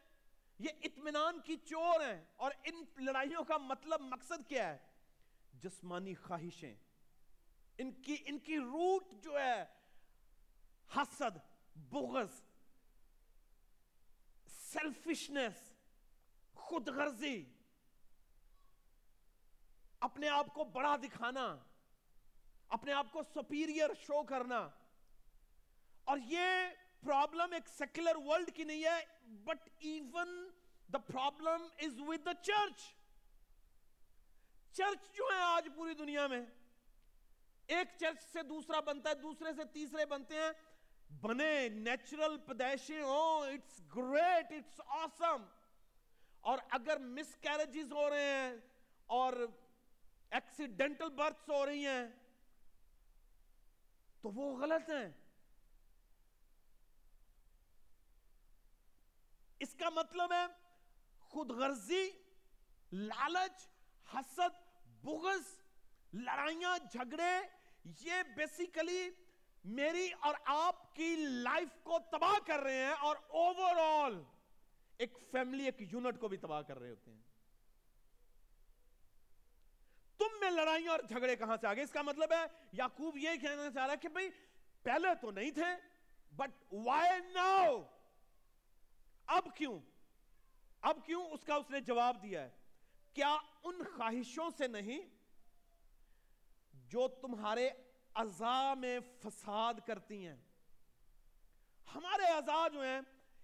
یہ 0.61 0.69
اطمینان 0.83 1.39
کی 1.41 1.55
چور 1.57 2.01
ہیں 2.01 2.25
اور 2.35 2.51
ان 2.63 2.85
لڑائیوں 2.97 3.43
کا 3.43 3.57
مطلب 3.57 4.01
مقصد 4.01 4.49
کیا 4.49 4.69
ہے؟ 4.69 4.77
جسمانی 5.53 6.15
خواہشیں۔ 6.15 6.75
ان 7.77 7.91
کی 7.91 8.17
ان 8.25 8.39
کی 8.39 8.57
روٹ 8.57 9.03
جو 9.23 9.39
ہے، 9.39 9.65
حسد، 10.95 11.37
بغض 11.75 12.41
سیلفشنس 14.47 15.73
خود 16.53 16.87
غرضی 16.87 17.45
اپنے 19.99 20.29
آپ 20.29 20.53
کو 20.53 20.63
بڑا 20.63 20.95
دکھانا، 20.95 21.57
اپنے 22.67 22.93
آپ 22.93 23.07
کو 23.11 23.21
سپیریئر 23.23 23.89
شو 24.01 24.23
کرنا۔ 24.23 24.69
اور 26.03 26.17
یہ 26.25 26.47
پرابلم 27.01 27.53
ایک 27.53 27.69
سیکولر 27.69 28.15
ورلڈ 28.15 28.55
کی 28.55 28.63
نہیں 28.63 28.83
ہے 28.83 29.05
but 29.23 29.69
even 29.79 30.50
the 30.93 30.97
problem 30.97 31.67
is 31.77 31.99
with 31.99 32.25
the 32.25 32.33
church 32.33 32.81
church 34.73 35.15
جو 35.15 35.23
ہے 35.33 35.41
آج 35.41 35.67
پوری 35.75 35.93
دنیا 35.93 36.27
میں، 36.27 36.41
ایک 37.67 37.87
چرچ 37.99 38.23
سے 38.23 38.41
دوسرا 38.43 38.79
بنتا 38.79 39.09
ہے، 39.09 39.15
دوسرے 39.15 39.53
سے 39.53 39.63
تیسرے 39.73 40.05
بنتے 40.05 40.35
ہیں۔ 40.35 40.51
بنے 41.21 41.69
نیچرل 41.69 42.37
پیدائشیں 42.37 43.01
ہوں 43.01 43.47
اٹس 43.47 43.79
گریٹ 43.95 44.51
اٹس 44.51 44.81
آسم 44.87 45.43
اور 46.41 46.57
اگر 46.69 46.97
مس 46.97 47.35
کیریجز 47.41 47.91
ہو 47.91 48.09
رہے 48.09 48.23
ہیں 48.23 48.55
اور 49.05 49.33
ایکسیڈنٹل 50.31 51.09
برتھس 51.09 51.49
ہو 51.49 51.65
رہی 51.65 51.85
ہیں، 51.85 52.05
تو 54.21 54.29
وہ 54.29 54.57
غلط 54.57 54.89
ہیں۔ 54.89 55.09
اس 59.59 59.75
کا 59.75 59.89
مطلب 59.89 60.31
ہے 60.31 60.45
خود 61.31 61.51
غرضی، 61.51 62.09
لالچ، 62.91 63.67
حسد، 64.07 64.59
بغض، 65.03 65.47
لڑائیاں، 66.13 66.77
جھگڑے، 66.91 67.31
یہ 68.01 68.23
بیسیکلی 68.35 69.09
میری 69.63 70.09
اور 70.19 70.35
آپ 70.45 70.95
کی 70.95 71.15
لائف 71.43 71.83
کو 71.83 71.99
تباہ 72.11 72.37
کر 72.45 72.59
رہے 72.59 72.83
ہیں 72.85 72.93
اور 72.99 73.15
اوور 73.27 73.79
آل 73.79 74.21
ایک 74.97 75.17
فیملی 75.31 75.65
ایک 75.65 75.81
یونٹ 75.93 76.19
کو 76.19 76.27
بھی 76.27 76.37
تباہ 76.37 76.61
کر 76.61 76.79
رہے 76.79 76.89
ہوتے 76.89 77.11
ہیں۔ 77.11 77.19
تم 80.19 80.39
میں 80.39 80.49
لڑائیاں 80.51 80.91
اور 80.91 80.99
جھگڑے 80.99 81.35
کہاں 81.35 81.57
سے 81.61 81.67
آگے 81.67 81.81
اس 81.81 81.91
کا 81.91 82.01
مطلب 82.01 82.31
ہے، 82.31 82.45
یعقوب 82.73 83.17
یہ 83.17 83.35
کہنا 83.41 83.69
چاہ 83.73 83.85
رہا 83.85 83.93
ہے 83.93 83.97
کہ 83.97 84.09
بھئی 84.09 84.29
پہلے 84.83 85.13
تو 85.21 85.31
نہیں 85.31 85.51
تھے 85.51 85.71
بٹ 86.35 86.73
وائی 86.73 87.19
ناؤ 87.33 87.81
اب 89.27 89.47
کیوں؟ 89.55 89.79
اب 90.81 91.05
کیوں 91.05 91.25
اس 91.25 91.43
کا 91.43 91.55
اس 91.55 91.69
نے 91.69 91.79
جواب 91.79 92.23
دیا 92.23 92.41
ہے؟ 92.41 92.49
کیا 93.13 93.37
ان 93.63 93.83
خواہشوں 93.97 94.49
سے 94.57 94.67
نہیں 94.67 95.01
جو 96.73 97.07
تمہارے 97.07 97.69
ازا 98.13 98.73
میں 98.73 98.99
فساد 99.23 99.73
کرتی 99.87 100.27
ہیں؟ 100.27 100.35
ہمارے 101.95 102.23
ازا 102.23 102.67
جو 102.67 102.81
ہیں، 102.81 103.01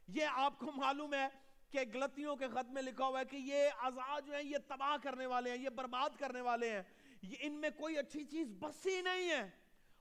یہ 0.07 0.25
آپ 0.31 0.59
کو 0.59 0.71
معلوم 0.71 1.13
ہے 1.13 1.27
کہ 1.69 1.79
غلطیوں 1.93 2.35
کے 2.35 2.47
خط 2.47 2.69
میں 2.69 2.81
لکھا 2.81 3.05
ہوا 3.05 3.19
ہے 3.19 3.25
کہ 3.25 3.35
یہ 3.35 3.69
ازا 3.81 4.19
جو 4.19 4.33
ہیں، 4.33 4.43
یہ 4.43 4.57
تباہ 4.67 4.97
کرنے 5.03 5.25
والے 5.25 5.51
ہیں، 5.51 5.57
یہ 5.57 5.69
برباد 5.69 6.09
کرنے 6.19 6.41
والے 6.41 6.69
ہیں۔ 6.69 6.83
یہ 7.21 7.35
ان 7.39 7.53
میں 7.53 7.69
کوئی 7.69 7.97
اچھی 7.97 8.25
چیز 8.25 8.47
بسی 8.59 9.01
نہیں 9.01 9.29
ہے۔ 9.29 9.49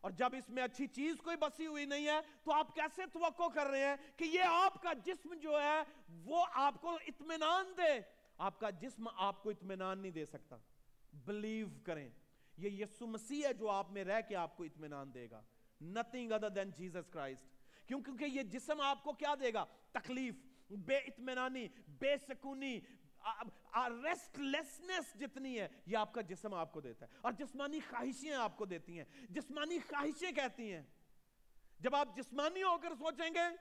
اور 0.06 0.12
جب 0.12 0.28
اس 0.32 0.48
میں 0.48 0.62
اچھی 0.62 0.86
چیز 0.86 1.16
کوئی 1.24 1.36
بسی 1.36 1.66
ہوئی 1.66 1.84
نہیں 1.84 2.06
ہے، 2.06 2.20
تو 2.44 2.52
آپ 2.52 2.74
کیسے 2.74 3.02
توقع 3.12 3.42
کر 3.54 3.66
رہے 3.66 3.84
ہیں 3.84 3.96
کہ 4.16 4.24
یہ 4.24 4.40
آپ 4.40 4.82
کا 4.82 4.92
جسم 4.92 5.34
جو 5.34 5.62
ہے، 5.62 5.82
وہ 6.24 6.46
آپ 6.52 6.80
کو 6.80 6.98
اطمینان 7.06 7.66
دے؟ 7.76 8.00
آپ 8.38 8.60
کا 8.60 8.70
جسم 8.70 9.08
آپ 9.16 9.42
کو 9.42 9.50
اطمینان 9.50 9.98
نہیں 9.98 10.12
دے 10.12 10.26
سکتا۔ 10.26 10.56
بلیو 11.12 11.68
کریں۔ 11.84 12.10
یہ 12.56 12.70
یسو 12.70 13.06
مسیح 13.06 13.46
ہے 13.46 13.52
جو 13.52 13.70
آپ 13.70 13.90
میں 13.90 14.04
رہ 14.04 14.20
کے 14.28 14.36
آپ 14.36 14.56
کو 14.56 14.62
اطمینان 14.62 15.14
دے 15.14 15.28
گا۔ 15.30 15.42
Nothing 15.84 16.26
other 16.26 16.50
than 16.50 16.66
Jesus 16.66 17.02
Christ 17.16 17.42
کیوں؟ 17.86 18.00
کیونکہ 18.00 18.24
یہ 18.24 18.42
جسم 18.42 18.80
آپ 18.80 19.04
کو 19.04 19.12
کیا 19.12 19.34
دے 19.40 19.54
گا؟ 19.54 19.64
تکلیف، 19.92 20.34
بے 20.70 20.96
اطمینانی، 20.96 21.68
بے 21.88 22.16
سکونی 22.28 22.80
ریسٹ 23.74 24.38
لیسنس 24.38 25.20
جتنی 25.20 25.60
ہے، 25.60 25.68
یہ 25.86 25.96
آپ 25.96 26.14
کا 26.14 26.20
جسم 26.20 26.54
آپ 26.54 26.72
کو 26.72 26.80
دیتا 26.80 27.06
ہے۔ 27.06 27.16
اور 27.20 27.32
جسمانی 27.32 27.80
خواہشیں 27.80 28.32
آپ 28.32 28.56
کو 28.56 28.64
دیتی 28.64 28.98
ہیں۔ 28.98 29.04
جسمانی 29.30 29.78
خواہشیں 29.78 30.32
کہتی 30.32 30.72
ہیں۔ 30.74 30.82
جب 31.80 31.96
آپ 31.96 32.08
جسمانی 32.16 32.62
ہو 32.62 32.78
کر 32.78 32.94
سوچیں 32.98 33.30
گے، 33.34 33.56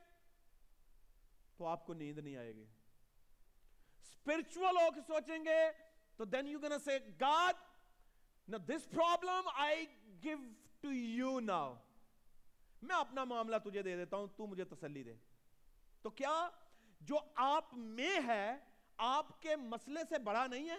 تو 1.58 1.66
آپ 1.66 1.86
کو 1.86 1.94
نیند 1.94 2.18
نہیں 2.18 2.36
آئے 2.36 2.56
گی۔ 2.56 2.66
اسپرچل 4.02 4.66
ہو 4.66 4.92
کے 4.92 5.02
سوچیں 5.08 5.46
گے، 5.46 5.72
تو 6.16 6.26
دین 6.26 6.48
یو 6.48 6.60
گنا 6.60 6.80
سے 6.80 7.00
God 7.22 7.56
Now 8.52 8.76
this 8.76 9.04
problem 9.04 9.66
I 9.66 9.76
give 10.28 10.44
to 10.86 10.94
you 10.94 11.50
now. 11.50 11.76
میں 12.82 12.96
اپنا 12.96 13.24
معاملہ 13.24 13.56
تجھے 13.63 13.82
دے 13.82 13.96
دیتا 13.96 14.18
ہوں، 14.18 14.28
تو 14.36 14.48
مجھے 14.48 14.63
تسلی 14.63 15.04
دے۔ 15.04 15.13
تو 16.02 16.10
کیا 16.10 16.50
جو 17.02 17.16
آپ 17.36 17.74
میں 17.74 18.20
ہے 18.28 18.58
آپ 18.98 19.42
کے 19.42 19.56
مسئلے 19.56 20.00
سے 20.10 20.18
بڑا 20.18 20.48
نہیں 20.48 20.70
ہے؟ 20.70 20.78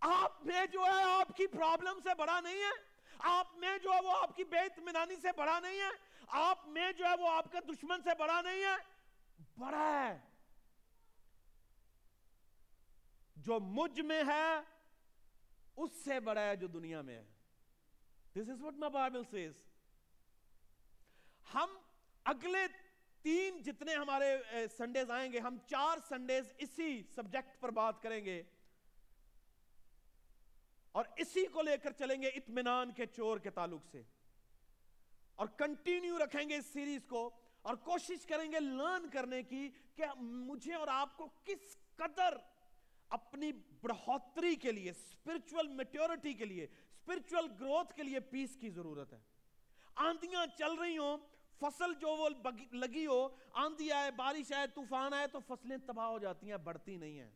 آپ 0.00 0.44
میں 0.44 0.66
جو 0.66 0.84
ہے 0.84 1.02
آپ 1.02 1.36
کی 1.36 1.46
پرابلم 1.46 2.00
سے 2.02 2.08
بڑا 2.18 2.40
نہیں 2.40 2.58
ہے؟ 2.58 2.94
آپ 3.18 3.54
میں 3.54 3.78
جو 3.78 3.92
ہے 3.92 4.00
وہ 4.00 4.12
آپ 4.22 4.36
کی 4.36 4.44
بے 4.44 4.58
اطمینانی 4.58 5.16
سے 5.22 5.28
بڑا 5.36 5.60
نہیں 5.60 5.80
ہے؟ 5.80 5.90
آپ 6.26 6.68
میں 6.68 6.92
جو 6.92 7.04
ہے 7.04 7.14
وہ 7.18 7.28
آپ 7.28 7.52
کے 7.52 7.58
دشمن 7.60 8.02
سے 8.02 8.10
بڑا 8.18 8.40
نہیں 8.40 8.64
ہے؟ 8.64 8.76
بڑا 9.58 10.08
ہے۔ 10.08 10.20
جو 13.36 13.60
مجھ 13.60 14.00
میں 14.00 14.22
ہے، 14.26 14.60
اس 15.76 15.90
سے 16.04 16.20
بڑا 16.20 16.40
ہے 16.40 16.56
جو 16.56 16.66
دنیا 16.66 17.00
میں 17.00 17.14
ہے۔ 17.14 17.24
This 18.32 18.48
is 18.48 18.62
what 18.62 18.74
my 18.74 18.92
Bible 18.92 19.22
says 19.30 19.52
ہم 21.54 21.78
اگلے 22.24 22.83
تین 23.24 23.62
جتنے 23.62 23.94
ہمارے 23.94 24.38
سنڈیز 24.78 25.10
آئیں 25.10 25.32
گے، 25.32 25.38
ہم 25.38 25.56
چار 25.66 25.98
سنڈیز 26.08 26.44
اسی 26.58 27.02
سبجیکٹ 27.14 27.60
پر 27.60 27.68
بات 27.68 28.02
کریں 28.02 28.24
گے۔ 28.24 28.42
اور 30.92 31.04
اسی 31.16 31.46
کو 31.46 31.62
لے 31.62 31.76
کر 31.76 31.92
چلیں 31.92 32.22
گے 32.22 32.28
اطمینان 32.28 32.92
کے 32.92 33.06
چور 33.06 33.38
کے 33.38 33.50
تعلق 33.50 33.80
سے۔ 33.92 34.02
اور 35.34 35.46
کنٹینیو 35.46 36.18
رکھیں 36.18 36.48
گے 36.48 36.56
اس 36.56 36.66
سیریز 36.66 37.00
کو 37.08 37.30
اور 37.62 37.74
کوشش 37.74 38.26
کریں 38.26 38.52
گے 38.52 38.60
لرن 38.60 39.08
کرنے 39.10 39.42
کی 39.42 39.68
کہ 39.94 40.04
مجھے 40.20 40.74
اور 40.74 40.88
آپ 40.88 41.16
کو 41.16 41.28
کس 41.44 41.76
قدر 41.96 42.34
اپنی 43.08 43.52
بڑھوتری 43.52 44.56
کے 44.56 44.72
لیے 44.72 44.90
اسپرچل 44.90 45.68
میٹیورٹی 45.68 46.32
کے 46.32 46.44
لیے 46.44 46.64
اسپرچل 46.64 47.46
گروتھ 47.60 47.94
کے 47.94 48.02
لیے 48.02 48.20
پیس 48.20 48.56
کی 48.60 48.70
ضرورت 48.70 49.12
ہے۔ 49.12 49.18
آندیاں 49.94 50.46
چل 50.58 50.74
رہی 50.74 50.98
ہوں 50.98 51.18
فصل 51.60 51.94
جو 51.94 52.08
وہ 52.08 52.28
لگی 52.72 53.06
ہو، 53.06 53.28
آندھی 53.52 53.92
آئے، 53.92 54.10
بارش 54.10 54.52
آئے، 54.52 54.66
طوفان 54.66 55.14
آئے، 55.14 55.26
تو 55.26 55.38
فصلیں 55.46 55.76
تباہ 55.86 56.06
ہو 56.06 56.18
جاتی 56.18 56.50
ہیں، 56.50 56.56
بڑھتی 56.56 56.96
نہیں 56.96 57.18
ہیں۔ 57.18 57.30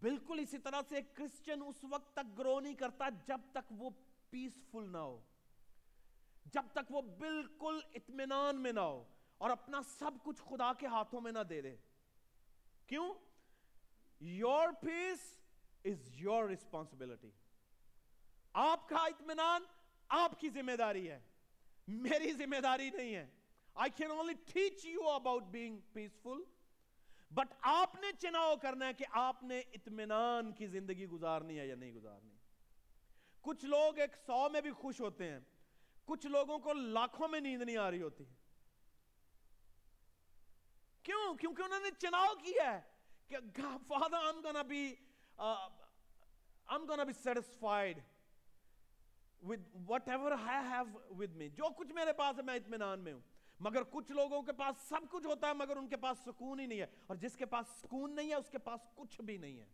بالکل 0.00 0.38
اسی 0.38 0.58
طرح 0.58 0.80
سے 0.88 1.02
کرسچن 1.02 1.62
اس 1.66 1.84
وقت 1.90 2.16
تک 2.16 2.38
گرو 2.38 2.60
نہیں 2.60 2.74
کرتا 2.74 3.08
جب 3.26 3.40
تک 3.52 3.72
وہ 3.78 3.90
پیسفل 4.30 4.88
نہ 4.92 4.98
ہو۔ 4.98 5.20
جب 6.44 6.62
تک 6.72 6.90
وہ 6.90 7.02
بالکل 7.02 7.80
اطمینان 7.94 8.56
میں 8.56 8.72
نہ 8.72 8.80
ہو 8.80 9.04
اور 9.38 9.50
اپنا 9.50 9.82
سب 9.82 10.10
کچھ 10.22 10.42
خدا 10.42 10.72
کے 10.72 10.86
ہاتھوں 10.86 11.20
میں 11.20 11.32
نہ 11.32 11.38
دے 11.38 11.60
دے۔ 11.60 11.76
کیوں؟ 12.86 13.14
Your 14.20 14.68
peace 14.80 15.18
is 15.84 16.08
your 16.14 16.44
responsibility 16.44 17.30
آپ 18.52 18.88
کا 18.88 18.96
اطمینان 18.96 19.62
آپ 20.08 20.40
کی 20.40 20.50
ذمہ 20.50 20.72
داری 20.72 21.10
ہے۔ 21.10 21.20
میری 21.92 22.32
ذمہ 22.32 22.60
داری 22.60 22.90
نہیں 22.90 23.14
ہے۔ 23.14 23.26
I 23.74 23.90
can 23.90 24.10
only 24.10 24.32
teach 24.52 24.86
you 24.86 25.08
about 25.08 25.42
being 25.42 25.78
peaceful 25.92 26.42
but 27.30 27.48
آپ 27.60 27.94
نے 27.94 28.06
چناؤ 28.18 28.56
کرنا 28.56 28.86
ہے 28.86 28.92
کہ 28.92 29.04
آپ 29.10 29.42
نے 29.42 29.58
اطمینان 29.58 30.52
کی 30.52 30.66
زندگی 30.66 31.06
گزارنی 31.06 31.58
ہے 31.58 31.66
یا 31.66 31.74
نہیں 31.74 31.92
گزارنی۔ 31.92 32.36
کچھ 33.40 33.64
لوگ 33.64 33.98
ایک 33.98 34.16
سو 34.26 34.48
میں 34.48 34.60
بھی 34.60 34.70
خوش 34.70 35.00
ہوتے 35.00 35.30
ہیں۔ 35.30 35.40
کچھ 36.04 36.26
لوگوں 36.26 36.58
کو 36.58 36.72
لاکھوں 36.72 37.28
میں 37.28 37.40
نیند 37.40 37.62
نہیں 37.62 37.76
آ 37.76 37.90
رہی 37.90 38.02
ہوتی۔ 38.02 38.24
کیوں؟ 41.02 41.34
کیونکہ 41.34 41.62
انہوں 41.62 41.80
نے 41.80 41.88
چناؤ 41.98 42.34
کیا 42.34 42.72
ہے 42.74 42.92
Father, 43.92 44.18
I'm 44.18 44.40
gonna 44.40 44.64
be, 44.70 44.88
uh, 45.40 45.68
I'm 46.72 46.80
gonna 46.80 47.04
be 47.04 47.30
satisfied 47.30 47.98
with 49.46 49.90
whatever 49.90 50.32
I 50.44 50.62
have 50.62 50.86
with 51.18 51.36
me. 51.36 51.48
جو 51.54 51.70
کچھ 51.76 51.92
میرے 51.92 52.12
پاس 52.12 52.38
ہے، 52.38 52.42
میں 52.42 52.54
اطمینان 52.54 53.00
میں 53.00 53.12
ہوں۔ 53.12 53.20
مگر 53.60 53.82
کچھ 53.82 54.12
لوگوں 54.12 54.42
کے 54.42 54.52
پاس 54.52 54.88
سب 54.88 55.10
کچھ 55.10 55.26
ہوتا 55.26 55.48
ہے، 55.48 55.52
مگر 55.52 55.76
ان 55.76 55.88
کے 55.88 55.96
پاس 55.96 56.18
سکون 56.26 56.60
ہی 56.60 56.66
نہیں 56.66 56.80
ہے۔ 56.80 56.86
اور 57.06 57.16
جس 57.16 57.36
کے 57.36 57.46
پاس 57.46 57.66
سکون 57.68 58.16
نہیں 58.16 58.30
ہے، 58.30 58.34
اس 58.34 58.50
کے 58.50 58.58
پاس 58.58 58.80
کچھ 58.94 59.20
بھی 59.20 59.36
نہیں 59.36 59.60
ہے۔ 59.60 59.66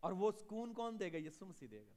اور 0.00 0.12
وہ 0.12 0.30
سکون 0.30 0.74
کون 0.74 1.00
دے 1.00 1.12
گا؟ 1.12 1.16
یسو 1.16 1.46
مسیح 1.46 1.68
دے 1.70 1.80
گا۔ 1.80 1.94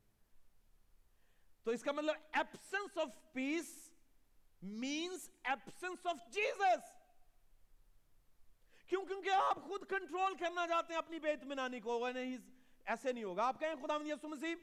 تو 1.64 1.72
اس 1.72 1.84
کا 1.84 1.92
مطلب 1.92 2.16
absence 2.34 2.98
of 2.98 3.34
peace 3.34 3.94
means 4.62 5.30
absence 5.44 6.08
of 6.08 6.16
Jesus 6.32 6.92
کیوں؟ 8.88 9.06
کیونکہ 9.06 9.30
آپ 9.30 9.56
خود 9.56 9.86
کنٹرول 9.90 10.36
کرنا 10.36 10.68
چاہتے 10.68 10.94
ہیں 10.94 10.98
اپنی 10.98 11.20
بے 11.20 11.32
اطمینانی 11.32 11.80
کو۔ 11.80 12.06
ایسے 12.86 13.12
نہیں 13.12 13.24
ہوگا۔ 13.24 13.48
آپ 13.48 13.60
کہیں 13.60 13.76
خدا 13.76 13.94
یسو 14.06 14.28
مسیح 14.28 14.56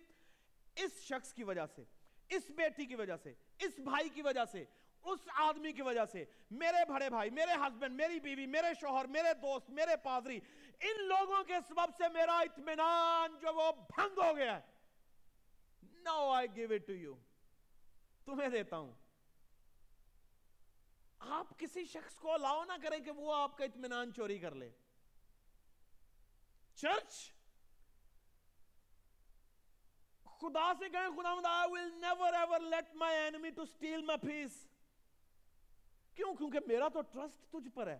اس 0.76 1.00
شخص 1.02 1.32
کی 1.32 1.44
وجہ 1.44 1.66
سے، 1.74 1.84
اس 2.28 2.50
بیٹی 2.50 2.86
کی 2.86 2.94
وجہ 2.94 3.16
سے، 3.16 3.34
اس 3.58 3.78
بھائی 3.78 4.08
کی 4.08 4.22
وجہ 4.22 4.44
سے، 4.44 4.64
اس 5.04 5.20
آدمی 5.34 5.72
کی 5.72 5.82
وجہ 5.82 6.04
سے، 6.12 6.24
میرے 6.50 6.84
بڑے 6.88 7.10
بھائی، 7.10 7.30
میرے 7.30 7.52
ہسبینڈ 7.52 7.94
میری 7.94 8.20
بیوی، 8.20 8.46
میرے 8.46 8.74
شوہر، 8.80 9.04
میرے 9.04 9.34
دوست، 9.34 9.70
میرے 9.70 9.96
پادری، 9.96 10.40
ان 10.80 11.02
لوگوں 11.04 11.44
کے 11.44 11.60
سبب 11.68 11.96
سے 11.96 12.08
میرا 12.08 12.38
اطمینان 12.38 13.38
جو 13.40 13.54
وہ 13.54 13.72
بھنگ 13.72 14.18
ہو 14.18 14.36
گیا 14.36 14.58
no 15.82 16.30
I 16.30 16.48
give 16.56 16.72
it 16.72 16.86
to 16.86 16.92
you 16.92 17.14
تمہیں 18.24 18.48
دیتا 18.48 18.76
ہوں۔ 18.76 18.92
آپ 21.18 21.58
کسی 21.58 21.84
شخص 21.84 22.14
کو 22.14 22.32
الاؤ 22.32 22.64
نہ 22.64 22.72
کریں 22.82 22.98
کہ 23.00 23.10
وہ 23.10 23.34
آپ 23.34 23.58
کا 23.58 23.64
اطمینان 23.64 24.12
چوری 24.12 24.38
کر 24.38 24.54
لے۔ 24.54 24.70
چرچ 26.74 27.32
خدا 30.40 30.72
سے 30.78 30.88
کہیں 30.88 31.08
خدا 31.16 31.34
مند 31.34 31.46
I 31.46 31.66
will 31.72 31.92
never 32.00 32.30
ever 32.42 32.58
let 32.74 32.94
my 33.02 33.12
enemy 33.28 33.50
to 33.58 33.66
steal 33.66 34.02
my 34.10 34.16
peace. 34.26 34.56
کیوں؟ 36.14 36.34
کیونکہ 36.34 36.58
میرا 36.66 36.88
تو 36.88 37.00
ٹرسٹ 37.00 37.52
تجھ 37.52 37.68
پر 37.74 37.86
ہے. 37.86 37.98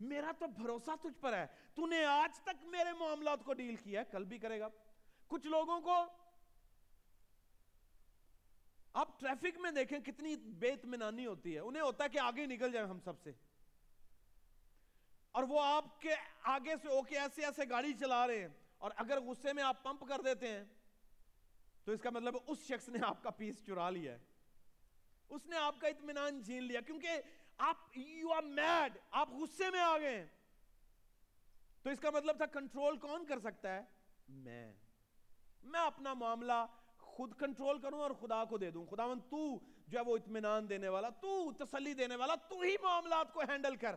میرا 0.00 0.32
تو 0.38 0.46
بھروسہ 0.46 0.90
تجھ 1.02 1.20
پر 1.20 1.32
ہے. 1.32 1.46
تو 1.74 1.86
نے 1.86 2.04
آج 2.04 2.40
تک 2.40 2.64
میرے 2.64 2.92
معاملات 2.92 3.44
کو 3.44 3.52
ڈیل 3.54 3.76
کیا 3.76 4.00
ہے. 4.00 4.04
کل 4.10 4.24
بھی 4.24 4.38
کرے 4.38 4.60
گا. 4.60 4.68
کچھ 5.28 5.46
لوگوں 5.46 5.80
کو 5.80 6.04
آپ 8.92 9.20
ٹریفک 9.20 9.58
میں 9.58 9.70
دیکھیں 9.70 9.98
کتنی 9.98 10.36
بے 10.36 10.68
اطمینانی 10.68 11.26
ہوتی 11.26 11.54
ہے. 11.54 11.60
انہیں 11.60 11.82
ہوتا 11.82 12.04
ہے 12.04 12.08
کہ 12.08 12.18
آگے 12.18 12.46
نکل 12.46 12.72
جائیں 12.72 12.88
ہم 12.88 13.00
سب 13.00 13.20
سے. 13.22 13.32
اور 15.30 15.42
وہ 15.42 15.60
آپ 15.60 16.00
کے 16.00 16.14
آگے 16.42 16.74
سے 16.82 16.88
ہو 16.88 17.02
کے 17.02 17.18
ایسے 17.18 17.44
ایسے 17.44 17.62
گاڑی 17.70 17.92
چلا 17.92 18.26
رہے 18.26 18.40
ہیں. 18.40 18.48
اور 18.78 18.90
اگر 18.96 19.20
غصے 19.20 19.52
میں 19.52 19.62
آپ 19.62 19.82
پمپ 19.82 20.08
کر 20.08 20.20
دیتے 20.20 20.48
ہیں 20.48 20.64
تو 21.84 21.92
اس 21.92 22.00
کا 22.00 22.10
مطلب 22.10 22.36
اس 22.46 22.58
شخص 22.58 22.88
نے 22.88 22.98
آپ 23.02 23.22
کا 23.22 23.30
پیس 23.30 23.66
چرا 23.66 23.90
لیا 23.90 24.12
ہے۔ 24.12 24.18
اس 25.28 25.46
نے 25.46 25.56
آپ 25.56 25.80
کا 25.80 25.88
اطمینان 25.88 26.42
جھین 26.42 26.62
لیا 26.62 26.80
کیونکہ 26.80 27.08
آپ 27.58 27.76
یو 27.98 28.32
آر 28.32 28.42
میڈ 28.42 28.98
آپ 29.10 29.28
غصے 29.30 29.70
میں 29.70 29.80
آ 29.80 29.98
گئے 29.98 30.26
تو 31.82 31.90
اس 31.90 32.00
کا 32.00 32.10
مطلب 32.10 32.36
تھا 32.36 32.46
کنٹرول 32.46 32.98
کون 32.98 33.26
کر 33.26 33.38
سکتا 33.38 33.74
ہے؟ 33.74 33.82
میں۔ 34.28 34.72
میں 35.62 35.80
اپنا 35.80 36.14
معاملہ 36.14 36.66
خود 36.98 37.34
کنٹرول 37.38 37.80
کروں 37.80 38.00
اور 38.00 38.10
خدا 38.10 38.44
کو 38.44 38.58
دے 38.58 38.70
دوں۔ 38.70 38.86
خدا 38.86 39.06
من 39.06 39.20
تو 39.20 39.58
جو 39.88 39.98
ہے 39.98 40.04
وہ 40.04 40.16
اطمینان 40.16 40.68
دینے 40.68 40.88
والا، 40.88 41.08
تو 41.08 41.52
تسلی 41.52 41.94
دینے 41.94 42.16
والا، 42.16 42.34
تو 42.34 42.60
ہی 42.60 42.76
معاملات 42.82 43.32
کو 43.32 43.40
ہینڈل 43.40 43.76
کر۔ 43.76 43.96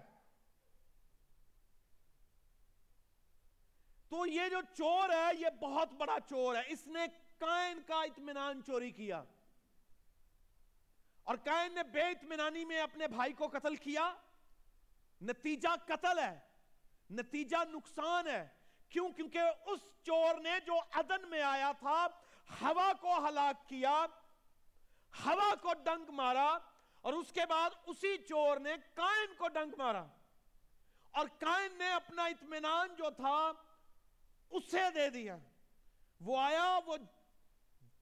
تو 4.10 4.26
یہ 4.26 4.50
جو 4.50 4.58
چور 4.78 5.10
ہے، 5.10 5.40
یہ 5.40 5.48
بہت 5.62 5.94
بڑا 5.94 6.18
چور 6.30 6.56
ہے۔ 6.56 6.62
اس 6.68 6.88
نے 6.88 7.00
کائن 7.44 7.82
کا 7.88 8.02
اطمینان 8.02 8.64
چوری 8.64 8.92
کیا 8.92 9.24
اور 11.24 11.36
کائن 11.44 11.74
نے 11.74 11.84
بے 11.84 12.02
اطمینانی 12.02 12.66
میں 12.66 12.82
اپنے 12.82 13.08
بھائی 13.08 13.34
کو 13.34 13.48
قتل 13.48 13.76
کیا 13.76 14.14
نتیجہ 15.22 15.76
قتل 15.86 16.20
ہے 16.20 16.40
نتیجہ 17.10 17.58
نقصان 17.70 18.28
ہے 18.28 18.48
کیوں؟ 18.90 19.10
کیونکہ 19.10 19.40
اس 19.66 19.80
چور 20.04 20.40
نے 20.42 20.60
جو 20.66 20.80
عدن 20.94 21.30
میں 21.30 21.42
آیا 21.42 21.72
تھا، 21.80 22.06
ہوا 22.62 22.92
کو 23.02 23.18
ہلاک 23.28 23.68
کیا، 23.70 24.06
ہوا 25.14 25.54
کو 25.62 25.74
ڈنگ 25.84 26.10
مارا 26.10 26.50
اور 27.04 27.14
اس 27.14 27.32
کے 27.32 27.46
بعد 27.50 27.70
اسی 27.86 28.18
چور 28.18 28.58
نے 28.58 28.76
کائن 28.94 29.34
کو 29.38 29.48
ڈنگ 29.48 29.74
مارا 29.78 30.06
اور 31.12 31.28
کائن 31.38 31.78
نے 31.78 31.92
اپنا 31.92 32.26
اطمینان 32.26 32.96
جو 32.96 33.10
تھا، 33.18 33.52
اسے 34.52 34.90
دے 34.96 35.10
دیا۔ 35.10 35.38
وہ 36.22 36.38
آیا، 36.40 36.80
وہ 36.86 36.98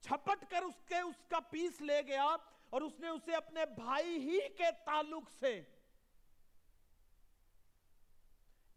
چھپٹ 0.02 0.50
کر 0.50 0.62
اس 0.62 0.82
کے 0.88 0.96
اس 0.96 1.24
کا 1.28 1.40
پیس 1.40 1.80
لے 1.80 2.02
گیا 2.06 2.36
اور 2.70 2.80
اس 2.80 3.00
نے 3.00 3.08
اسے 3.08 3.34
اپنے 3.34 3.66
بھائی 3.66 4.16
ہی 4.16 4.38
کے 4.48 4.64
تعلق 4.84 5.30
سے 5.40 5.62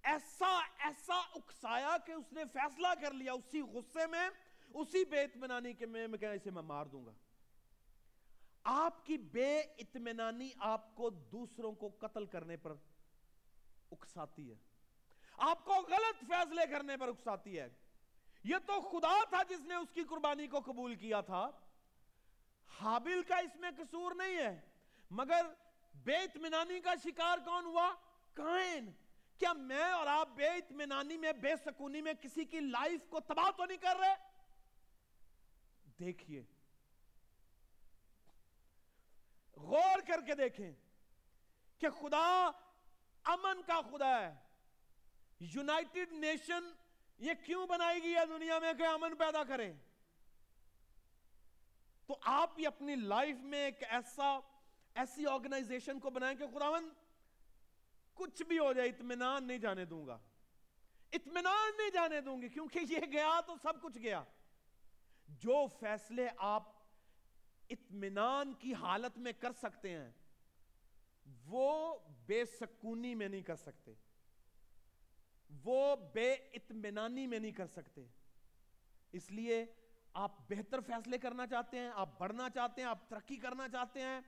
ایسا 0.03 0.59
ایسا 0.77 1.13
اکسایا 1.13 1.97
کہ 2.05 2.11
اس 2.11 2.33
نے 2.33 2.43
فیصلہ 2.53 2.87
کر 3.01 3.13
لیا 3.13 3.33
اسی 3.33 3.61
غصے 3.61 4.07
میں، 4.07 4.29
اسی 4.73 5.05
بے 5.05 5.23
اطمینانی 5.23 5.73
کے 5.73 5.85
میں 5.85 6.07
میں 6.07 6.27
اسے 6.27 6.51
میں 6.51 6.61
مار 6.61 6.85
دوں 6.85 7.05
گا۔ 7.05 7.11
آپ 8.63 9.05
کی 9.05 9.17
بے 9.17 9.59
اطمینانی 9.59 10.49
آپ 10.59 10.95
کو 10.95 11.09
دوسروں 11.09 11.71
کو 11.71 11.89
قتل 11.99 12.25
کرنے 12.25 12.57
پر 12.57 12.73
اکساتی 13.91 14.49
ہے۔ 14.49 14.55
آپ 15.37 15.65
کو 15.65 15.73
غلط 15.73 16.25
فیصلے 16.27 16.65
کرنے 16.71 16.97
پر 16.97 17.07
اکساتی 17.07 17.59
ہے۔ 17.59 17.67
یہ 18.45 18.55
تو 18.65 18.81
خدا 18.81 19.23
تھا 19.29 19.43
جس 19.43 19.59
نے 19.59 19.75
اس 19.75 19.87
کی 19.93 20.03
قربانی 20.03 20.47
کو 20.47 20.59
قبول 20.59 20.95
کیا 20.95 21.21
تھا۔ 21.21 21.49
حابل 22.81 23.23
کا 23.23 23.37
اس 23.37 23.55
میں 23.55 23.71
قصور 23.77 24.15
نہیں 24.15 24.37
ہے، 24.37 24.61
مگر 25.11 25.45
بے 26.03 26.17
اطمینانی 26.17 26.79
کا 26.79 26.93
شکار 27.03 27.37
کون 27.45 27.65
ہوا؟ 27.65 27.93
کائن۔ 28.33 28.91
کیا 29.37 29.53
میں 29.53 29.83
اور 29.83 30.07
آپ 30.07 30.29
بے 30.35 30.47
اطمینانی 30.47 31.17
میں، 31.17 31.33
بے 31.33 31.53
سکونی 31.65 32.01
میں 32.01 32.13
کسی 32.21 32.45
کی 32.45 32.59
لائف 32.59 33.01
کو 33.09 33.19
تباہ 33.19 33.51
تو 33.57 33.65
نہیں 33.65 33.77
کر 33.77 33.95
رہے؟ 33.99 34.15
دیکھیے۔ 35.99 36.43
غور 39.57 39.99
کر 40.07 40.21
کے 40.21 40.35
دیکھیں 40.35 40.71
کہ 41.79 41.89
خدا 41.89 42.51
امن 43.23 43.61
کا 43.61 43.81
خدا 43.81 44.19
ہے۔ 44.19 44.35
یونائٹڈ 45.39 46.11
نیشن 46.11 46.71
یہ 47.17 47.33
کیوں 47.45 47.67
بنائی 47.67 48.03
گئی 48.03 48.15
ہے 48.15 48.25
دنیا 48.25 48.59
میں 48.59 48.73
کہ 48.73 48.83
امن 48.83 49.15
پیدا 49.15 49.43
کرے؟ 49.43 49.73
تو 52.05 52.17
آپ 52.21 52.55
بھی 52.55 52.67
اپنی 52.67 52.95
لائف 52.95 53.35
میں 53.35 53.65
ایک 53.65 53.83
ایسا، 53.89 54.39
ایسی 54.95 55.25
آرگنائزیشن 55.27 55.99
کو 55.99 56.09
بنائیں 56.09 56.37
کہ 56.37 56.47
خداون 56.47 56.89
کچھ 58.13 58.43
بھی 58.43 58.59
ہو 58.59 58.73
جائے، 58.73 58.89
اطمینان 58.89 59.47
نہیں 59.47 59.57
جانے 59.57 59.85
دوں 59.85 60.07
گا۔ 60.07 60.19
اطمینان 61.13 61.77
نہیں 61.77 61.89
جانے 61.89 62.21
دوں 62.21 62.41
گی، 62.41 62.49
کیونکہ 62.49 62.79
یہ 62.89 62.99
گیا 63.11 63.41
تو 63.41 63.55
سب 63.63 63.81
کچھ 63.81 63.97
گیا۔ 63.97 64.23
جو 65.27 65.67
فیصلے 65.79 66.27
آپ 66.37 66.63
اطمینان 67.69 68.53
کی 68.53 68.73
حالت 68.73 69.17
میں 69.17 69.31
کر 69.31 69.51
سکتے 69.51 69.89
ہیں، 69.89 70.11
وہ 71.45 71.97
بے 72.25 72.45
سکونی 72.45 73.15
میں 73.15 73.29
نہیں 73.29 73.41
کر 73.41 73.55
سکتے۔ 73.55 73.93
وہ 75.63 75.95
بے 75.95 76.33
اطمینانی 76.33 77.27
میں 77.27 77.39
نہیں 77.39 77.51
کر 77.51 77.67
سکتے۔ 77.67 78.05
اس 79.11 79.31
لیے 79.31 79.65
آپ 80.13 80.49
بہتر 80.49 80.79
فیصلے 80.79 81.17
کرنا 81.17 81.47
چاہتے 81.47 81.79
ہیں، 81.79 81.91
آپ 81.95 82.19
بڑھنا 82.19 82.49
چاہتے 82.49 82.81
ہیں، 82.81 82.89
آپ 82.89 83.09
ترقی 83.09 83.35
کرنا 83.35 83.69
چاہتے 83.69 84.01
ہیں، 84.01 84.21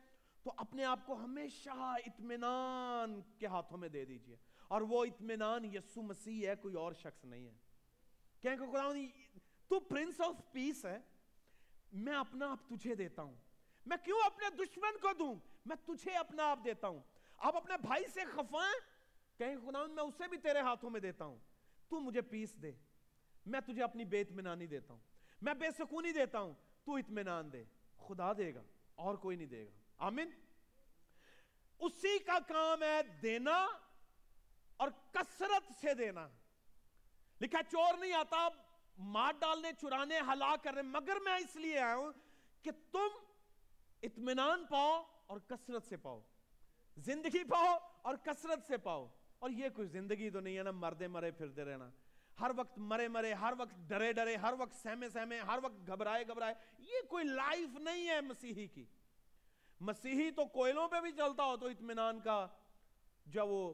تو 0.44 0.54
اپنے 0.58 0.86
آپ 0.86 1.00
کو 1.06 1.16
ہمیشہ 1.16 1.70
اطمینان 2.06 3.22
کے 3.38 3.48
ہاتھوں 3.48 3.78
میں 3.78 3.90
دے 3.90 4.06
دیجیے۔ 4.06 4.36
اور 4.68 4.82
وہ 4.82 5.06
اطمینان 5.06 5.66
یسو 5.66 6.02
مسیح 6.02 6.48
ہے، 6.48 6.56
کوئی 6.56 6.76
اور 6.76 6.94
شخص 6.94 7.26
نہیں 7.26 7.48
ہے۔ 7.48 7.54
کہیں 8.42 8.58
کہ 8.58 8.72
خدا 8.72 8.92
تو 9.68 9.80
پرنس 9.80 10.22
آف 10.22 10.52
پیس 10.52 10.86
ہے۔ 10.86 11.00
میں 11.94 12.16
اپنا 12.16 12.52
آپ 12.52 12.70
تجھے 12.70 12.96
دیتا 12.96 13.22
ہوں۔ 13.22 13.36
میں 13.86 13.98
کیوں 14.04 14.20
اپنے 14.26 14.50
دشمن 14.50 14.98
کو 15.02 15.14
دوں؟ 15.20 15.36
میں 15.66 15.76
تجھے 15.86 16.12
اپنا 16.12 16.52
آپ 16.52 16.60
دیتا 16.66 16.88
ہوں۔ 16.88 17.00
آپ 17.38 17.56
اپنے 17.56 17.78
بھائی 17.82 18.04
سے 18.14 18.20
خفائیں 18.26 18.97
کہیں 19.38 19.56
خدا 19.56 19.86
میں 19.86 20.04
اسے 20.04 20.28
بھی 20.28 20.38
تیرے 20.38 20.60
ہاتھوں 20.60 20.90
میں 20.90 21.00
دیتا 21.00 21.26
ہوں۔ 21.26 21.38
تو 21.90 22.00
مجھے 22.00 22.22
پیس 22.22 22.62
دے۔ 22.62 22.72
میں 23.46 23.60
تجھے 23.60 23.84
اپنی 23.84 24.06
بے 24.06 24.22
اطمینانی 24.22 24.68
دیتا 24.68 24.94
ہوں۔ 24.94 25.02
میں 25.42 25.54
بے 25.54 25.72
سکونی 25.72 26.12
دیتا 26.12 26.40
ہوں۔ 26.40 26.54
تو 26.84 26.96
اطمینان 26.96 27.54
دے۔ 27.54 27.64
خدا 28.08 28.34
دے 28.34 28.56
گا، 28.56 28.62
اور 28.96 29.16
کوئی 29.16 29.38
نہیں 29.38 29.48
دے 29.48 29.66
گا۔ 29.66 29.72
آمین۔ 29.98 30.30
اسی 31.80 32.20
کا 32.20 32.40
کام 32.48 32.84
ہے 32.84 33.02
دینا 33.22 33.68
اور 34.78 34.90
کسرت 35.12 35.72
سے 35.82 35.94
دینا۔ 35.94 36.28
لکھا 37.42 37.64
چور 37.64 37.98
نہیں 37.98 38.14
آتا، 38.14 38.48
مار 38.98 39.34
ڈالنے، 39.40 39.72
چرانے، 39.82 40.20
ہلاک 40.20 40.64
کر 40.64 40.74
رہے 40.74 40.82
مگر 40.82 41.18
میں 41.26 41.38
اس 41.38 41.56
لیے 41.56 41.80
آیا 41.80 41.96
ہوں 41.96 42.12
کہ 42.62 42.72
تم 42.92 43.08
اطمینان 44.02 44.66
پاؤ 44.66 45.04
اور 45.28 45.40
کسرت 45.40 45.84
سے 45.84 45.98
پاؤ۔ 45.98 46.22
زندگی 46.98 47.44
پاؤ 47.44 47.78
اور 48.02 48.16
کسرت 48.16 48.68
سے 48.68 48.78
پاؤ۔ 48.78 49.08
اور 49.40 49.50
یہ 49.50 49.70
کوئی 49.70 49.88
زندگی 49.88 50.30
تو 50.30 50.40
نہیں 50.40 50.58
ہے 50.58 50.64
نا 50.64 50.72
مردے 50.72 51.08
مرے 51.08 51.32
پھرتے 51.32 51.66
رہنا۔ 51.66 51.90
ہر 52.40 52.52
وقت 52.58 52.78
مرے 52.78 53.08
مرے، 53.08 53.34
ہر 53.34 53.54
وقت 53.58 53.74
ڈرے 53.78 54.14
ڈرے، 54.14 54.36
ہر 54.36 54.54
وقت 54.60 54.76
سہمے 54.76 55.10
سہمے، 55.10 55.40
ہر 55.40 55.60
وقت 55.64 55.88
گھبرائے 55.88 56.28
گھبرائے۔ 56.28 56.54
یہ 56.80 57.08
کوئی 57.10 57.26
لائف 57.26 57.80
نہیں 57.80 58.10
ہے 58.10 58.22
مسیحی 58.22 58.68
کی۔ 58.68 58.86
مسیحی 59.80 60.32
تو 60.32 60.46
کوئلوں 60.46 60.88
پہ 60.88 61.02
بھی 61.02 61.12
چلتا 61.12 61.44
ہو 61.44 61.58
تو 61.58 61.68
اطمینان 61.68 62.20
کا 62.20 62.48
جو 63.26 63.48
وہ 63.48 63.74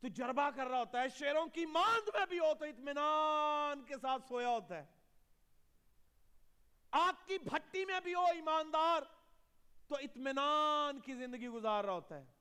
تجربہ 0.00 0.50
کر 0.56 0.66
رہا 0.66 0.78
ہوتا 0.78 1.02
ہے، 1.02 1.08
شیروں 1.08 1.46
کی 1.46 1.66
ماند 1.66 2.08
میں 2.14 2.26
بھی 2.26 2.38
ہو 2.38 2.54
تو 2.54 2.64
اطمینان 2.64 3.82
کے 3.82 3.94
ساتھ 4.02 4.28
سویا 4.28 4.48
ہوتا 4.48 4.76
ہے۔ 4.76 4.86
آگ 6.90 7.12
کی 7.26 7.38
بھٹی 7.38 7.84
میں 7.84 8.00
بھی 8.00 8.14
ہو 8.14 8.24
ایماندار، 8.34 9.02
تو 9.88 9.94
اطمینان 9.94 11.00
کی 11.00 11.14
زندگی 11.14 11.48
گزار 11.48 11.84
رہا 11.84 11.92
ہوتا 11.92 12.18
ہے۔ 12.18 12.33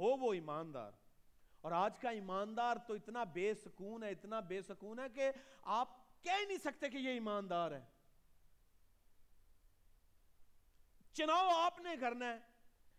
ہو 0.00 0.16
وہ 0.16 0.34
ایماندار۔ 0.34 0.92
اور 1.60 1.72
آج 1.72 1.98
کا 1.98 2.10
ایماندار 2.10 2.76
تو 2.86 2.94
اتنا 2.94 3.24
بے 3.24 3.54
سکون 3.54 4.02
ہے، 4.02 4.10
اتنا 4.10 4.40
بے 4.40 4.62
سکون 4.62 4.98
ہے 4.98 5.08
کہ 5.08 5.30
آپ 5.62 5.88
کہہ 6.22 6.46
نہیں 6.48 6.58
سکتے 6.58 6.88
کہ 6.88 6.96
یہ 6.96 7.10
ایماندار 7.10 7.70
ہے۔ 7.70 7.84
چناؤ 11.12 11.48
آپ 11.48 11.80
نے 11.80 11.90
کرنا 12.00 12.32
ہے۔ 12.32 12.38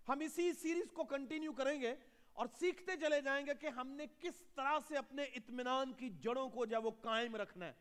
ہم 0.09 0.19
اسی 0.19 0.53
سیریز 0.53 0.91
کو 0.93 1.03
کنٹینیو 1.03 1.53
کریں 1.53 1.81
گے 1.81 1.95
اور 2.33 2.47
سیکھتے 2.59 2.91
چلے 2.97 3.21
جائیں 3.21 3.45
گے 3.45 3.51
کہ 3.53 3.67
ہم 3.67 3.87
نے 3.87 4.05
کس 4.19 4.33
طرح 4.55 4.79
سے 4.87 4.97
اپنے 4.97 5.23
اطمینان 5.23 5.93
کی 5.93 6.09
جڑوں 6.09 6.49
کو 6.49 6.65
جب 6.65 6.85
وہ 6.85 6.91
قائم 7.01 7.35
رکھنا 7.35 7.65
ہے۔ 7.65 7.73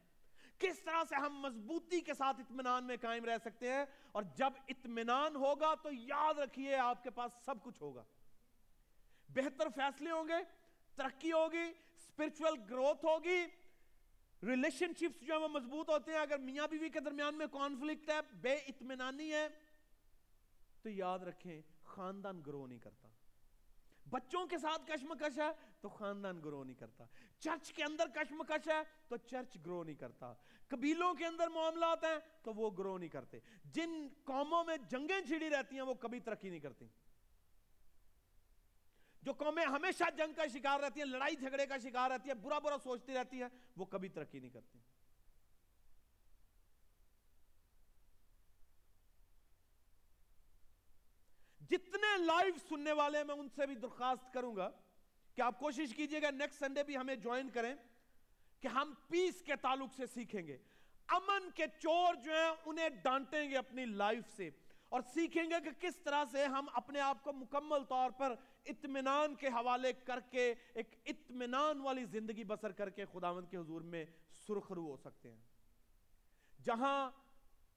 کس 0.59 0.79
طرح 0.79 1.05
سے 1.09 1.15
ہم 1.15 1.41
مضبوطی 1.41 2.01
کے 2.01 2.15
ساتھ 2.15 2.41
اطمینان 2.41 2.85
میں 2.85 2.97
قائم 3.01 3.25
رہ 3.25 3.39
سکتے 3.45 3.73
ہیں۔ 3.73 3.85
اور 4.13 4.23
جب 4.23 4.53
اطمینان 4.69 5.37
ہوگا 5.37 5.75
تو 5.75 5.89
یاد 5.93 6.39
رکھیے 6.39 6.77
آپ 6.77 7.03
کے 7.03 7.11
پاس 7.11 7.33
سب 7.45 7.55
کچھ 7.63 7.83
ہوگا۔ 7.83 8.05
بہتر 9.35 9.69
فیصلے 9.75 10.11
ہوں 10.11 10.29
گے، 10.29 10.45
ترقی 10.97 11.33
ہوگی 11.33 11.73
اسپرچل 11.97 12.55
گروتھ 12.71 13.05
ہوگی۔ 13.05 13.47
ریلیشن 14.43 14.93
شپس 15.01 15.27
جو 15.27 15.35
ہیں 15.35 15.41
وہ 15.41 15.49
مضبوط 15.49 15.89
ہوتے 15.89 16.13
ہیں۔ 16.13 16.19
اگر 16.19 16.39
میاں 16.39 16.67
بیوی 16.67 16.89
کے 16.89 17.01
درمیان 17.01 17.35
میں 17.35 17.47
کانفلکٹ 17.47 18.11
ہے، 18.11 18.19
بے 18.33 18.55
اطمینانی 18.55 19.33
ہے، 19.33 19.49
تو 20.83 20.89
یاد 20.89 21.19
رکھیں، 21.19 21.63
خاندان 21.85 22.43
گرو 22.47 22.67
نہیں 22.67 22.79
کرتا۔ 22.79 23.09
بچوں 24.11 24.47
کے 24.47 24.59
ساتھ 24.59 24.87
کشمکش 24.87 25.39
ہے، 25.39 25.51
تو 25.81 25.89
خاندان 25.89 26.41
گرو 26.45 26.65
نہیں 26.65 26.77
کرتا۔ 26.77 27.05
چرچ 27.39 27.73
کے 27.73 27.85
اندر 27.85 28.09
کشمکش 28.15 28.69
ہے، 28.69 28.81
تو 29.09 29.17
چرچ 29.17 29.57
گرو 29.67 29.85
نہیں 29.85 29.95
کرتا۔ 29.95 30.35
قبیلوں 30.69 31.15
کے 31.15 31.27
اندر 31.27 31.49
معاملات 31.49 32.05
ہیں، 32.05 32.19
تو 32.43 32.55
وہ 32.55 32.71
گرو 32.79 32.99
نہیں 32.99 33.09
کرتے۔ 33.09 33.39
جن 33.65 34.09
قوموں 34.25 34.65
میں 34.65 34.77
جنگیں 34.77 35.27
چھڑی 35.27 35.51
رہتی 35.51 35.75
ہیں، 35.75 35.83
وہ 35.83 35.95
کبھی 35.95 36.21
ترقی 36.21 36.51
نہیں 36.51 36.61
کرتی۔ 36.61 36.87
جو 39.23 39.33
قومیں 39.33 39.65
ہمیشہ 39.65 40.05
جنگ 40.17 40.33
کا 40.33 40.47
شکار 40.47 40.81
رہتی 40.81 41.01
ہیں، 41.01 41.07
لڑائی 41.07 41.37
جھگڑے 41.37 41.67
کا 41.67 41.77
شکار 41.79 42.11
رہتی 42.11 42.29
ہے 42.29 42.35
برا 42.35 42.59
برا 42.59 42.77
سوچتی 42.83 43.15
رہتی 43.15 43.43
ہے 43.43 43.47
وہ 43.77 43.85
کبھی 43.85 44.09
ترقی 44.09 44.39
نہیں 44.39 44.51
کرتی۔ 44.51 44.79
جتنے 51.71 52.17
لائیو 52.25 52.55
سننے 52.69 52.93
والے 52.93 53.19
ہیں، 53.19 53.25
میں 53.25 53.35
ان 53.35 53.49
سے 53.49 53.67
بھی 53.67 53.75
درخواست 53.75 54.33
کروں 54.33 54.57
گا 54.57 54.71
کہ 55.35 55.43
آپ 55.43 55.59
کوشش 55.59 55.95
کیجیے 55.95 56.23
گا 56.23 56.31
نیکسٹ 56.31 56.59
سنڈے 56.59 56.83
بھی 56.83 56.97
ہمیں 56.97 57.15
جوائن 57.17 57.51
کریں 57.51 57.75
کہ 58.61 58.69
ہم 58.69 58.95
پیس 59.09 59.43
کے 59.43 59.57
تعلق 59.57 59.95
سے 59.97 60.07
سیکھیں 60.07 60.47
گے۔ 60.47 60.57
امن 61.09 61.51
کے 61.51 61.67
چور 61.79 62.15
جو 62.15 62.33
ہیں، 62.33 62.51
انہیں 62.65 62.89
ڈانٹیں 62.89 63.51
گے 63.51 63.57
اپنی 63.57 63.85
لائف 63.85 64.25
سے 64.37 64.51
اور 64.89 65.01
سیکھیں 65.15 65.45
گے 65.45 65.61
کہ 65.65 65.71
کس 65.81 65.97
طرح 65.97 66.25
سے 66.33 66.45
ہم 66.45 66.67
اپنے 66.73 67.01
آپ 67.01 67.25
کو 67.25 67.33
مکمل 67.33 67.85
طور 67.85 68.11
پر 68.11 68.35
اطمینان 68.65 69.35
کے 69.35 69.49
حوالے 69.49 69.93
کر 69.93 70.21
کے 70.21 70.55
ایک 70.75 70.95
اطمینان 71.05 71.81
والی 71.81 72.05
زندگی 72.05 72.45
بسر 72.45 72.73
کر 72.73 72.91
کے 72.91 73.05
خداوند 73.05 73.47
کے 73.51 73.57
حضور 73.57 73.81
میں 73.81 74.05
سرخرو 74.47 74.87
ہو 74.87 74.97
سکتے 74.97 75.31
ہیں۔ 75.31 75.41
جہاں 76.63 77.11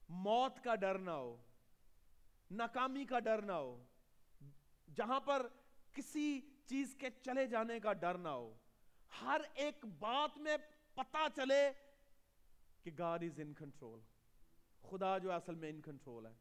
موت 0.08 0.64
کا 0.64 0.74
ڈر 0.74 0.98
نہ 0.98 1.10
ہو، 1.10 1.36
ناکامی 2.50 3.04
کا 3.04 3.18
ڈر 3.18 3.42
نہ 3.42 3.52
ہو، 3.52 3.84
جہاں 4.94 5.20
پر 5.20 5.46
کسی 5.92 6.40
چیز 6.66 6.94
کے 6.98 7.10
چلے 7.22 7.46
جانے 7.46 7.80
کا 7.80 7.92
ڈر 7.92 8.18
نہ 8.18 8.28
ہو، 8.28 8.54
ہر 9.22 9.40
ایک 9.54 9.84
بات 9.98 10.38
میں 10.38 10.56
پتا 10.94 11.26
چلے 11.36 11.72
کہ 12.82 12.90
گاڈ 12.98 13.22
از 13.22 13.40
ان 13.40 13.52
کنٹرول، 13.52 14.00
خدا 14.82 15.18
جو 15.18 15.32
اصل 15.32 15.54
میں 15.54 15.70
ان 15.70 15.80
کنٹرول 15.80 16.26
ہے۔ 16.26 16.32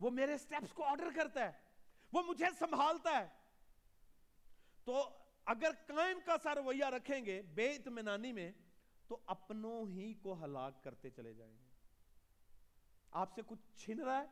وہ 0.00 0.10
میرے 0.10 0.38
سٹیپس 0.38 0.72
کو 0.72 0.84
آرڈر 0.84 1.08
کرتا 1.16 1.44
ہے، 1.44 1.52
وہ 2.12 2.22
مجھے 2.22 2.46
سنبھالتا 2.58 3.18
ہے۔ 3.18 3.43
تو 4.84 5.08
اگر 5.44 5.70
قائم 5.86 6.18
کا 6.24 6.36
سا 6.42 6.54
رویہ 6.54 6.84
رکھیں 6.84 7.24
گے 7.24 7.42
بے 7.42 7.74
اطمینانی 7.74 8.32
میں، 8.32 8.52
تو 9.08 9.20
اپنوں 9.26 9.88
ہی 9.88 10.14
کو 10.14 10.44
ہلاک 10.44 10.84
کرتے 10.84 11.10
چلے 11.10 11.34
جائیں 11.34 11.58
گے۔ 11.58 11.64
آپ 13.10 13.34
سے 13.34 13.42
کچھ 13.46 13.60
چھن 13.76 14.02
رہا 14.02 14.20
ہے؟ 14.20 14.26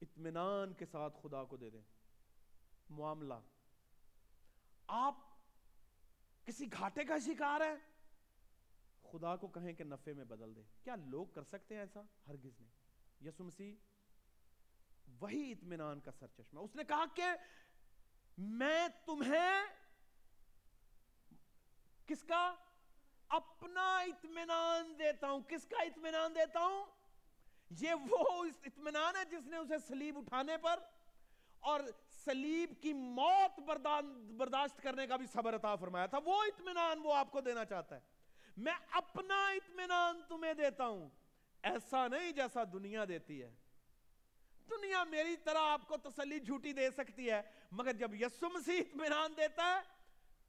اطمینان 0.00 0.72
کے 0.72 0.86
ساتھ 0.86 1.18
خدا 1.22 1.44
کو 1.44 1.56
دے 1.56 1.70
دیں۔ 1.70 1.82
معاملہ۔ 2.90 3.34
آپ 4.86 5.14
کسی 6.44 6.72
گھاٹے 6.72 7.04
کا 7.04 7.18
شکار 7.18 7.60
ہے 7.60 7.74
خدا 9.12 9.36
کو 9.36 9.48
کہیں 9.48 9.72
کہ 9.72 9.84
نفے 9.84 10.12
میں 10.12 10.24
بدل 10.24 10.56
دے۔ 10.56 10.62
کیا 10.84 10.96
لوگ 10.96 11.26
کر 11.26 11.42
سکتے 11.42 11.74
ہیں 11.74 11.82
ایسا؟ 11.82 12.00
ہرگز 12.28 12.60
نہیں۔ 12.60 12.70
یسو 13.24 13.44
مسیح، 13.44 13.74
وہی 15.20 15.52
اطمینان 15.52 16.00
کا 16.00 16.10
سر 16.12 16.26
چشمہ 16.26 16.60
اس 16.60 16.76
نے 16.76 16.84
کہا 16.84 17.04
کہ 17.14 17.24
میں 18.38 18.88
تمہیں 19.06 19.64
کس 22.06 22.22
کا 22.22 22.54
اپنا 23.28 23.98
اطمینان 23.98 24.98
دیتا 24.98 25.30
ہوں، 25.30 25.40
کس 25.40 25.66
کا 25.66 25.82
اطمینان 25.82 26.34
دیتا 26.34 26.60
ہوں؟ 26.60 26.86
یہ 27.80 27.94
وہ 28.10 28.44
اطمینان 28.64 29.16
ہے 29.16 29.24
جس 29.24 29.46
نے 29.46 29.56
اسے 29.56 29.74
سلیب 29.88 30.18
اٹھانے 30.18 30.56
پر 30.56 30.80
اور 31.60 31.80
سلیب 32.24 32.82
کی 32.82 32.92
موت 32.92 33.60
برداشت 34.36 34.82
کرنے 34.82 35.06
کا 35.06 35.16
بھی 35.16 35.26
صبر 35.26 35.56
عطا 35.56 35.76
فرمایا 35.76 36.06
تھا۔ 36.06 36.18
وہ 36.24 36.42
اطمینان 36.42 36.98
وہ 37.02 37.14
آپ 37.14 37.30
کو 37.30 37.40
دینا 37.40 37.64
چاہتا 37.64 37.96
ہے۔ 37.96 38.00
میں 38.56 38.74
اپنا 38.90 39.48
اطمینان 39.48 40.20
تمہیں 40.28 40.54
دیتا 40.54 40.86
ہوں۔ 40.86 41.08
ایسا 41.62 42.08
نہیں 42.08 42.32
جیسا 42.32 42.64
دنیا 42.72 43.04
دیتی 43.08 43.42
ہے۔ 43.42 43.54
دنیا 44.70 45.04
میری 45.04 45.36
طرح 45.36 45.58
آپ 45.60 45.88
کو 45.88 45.96
تسلی 45.96 46.40
جھوٹی 46.40 46.72
دے 46.72 46.90
سکتی 46.90 47.30
ہے، 47.30 47.42
مگر 47.72 47.92
جب 47.92 48.14
یسو 48.14 48.48
مسیح 48.54 48.80
اطمینان 48.80 49.32
دیتا 49.36 49.64
ہے، 49.64 49.96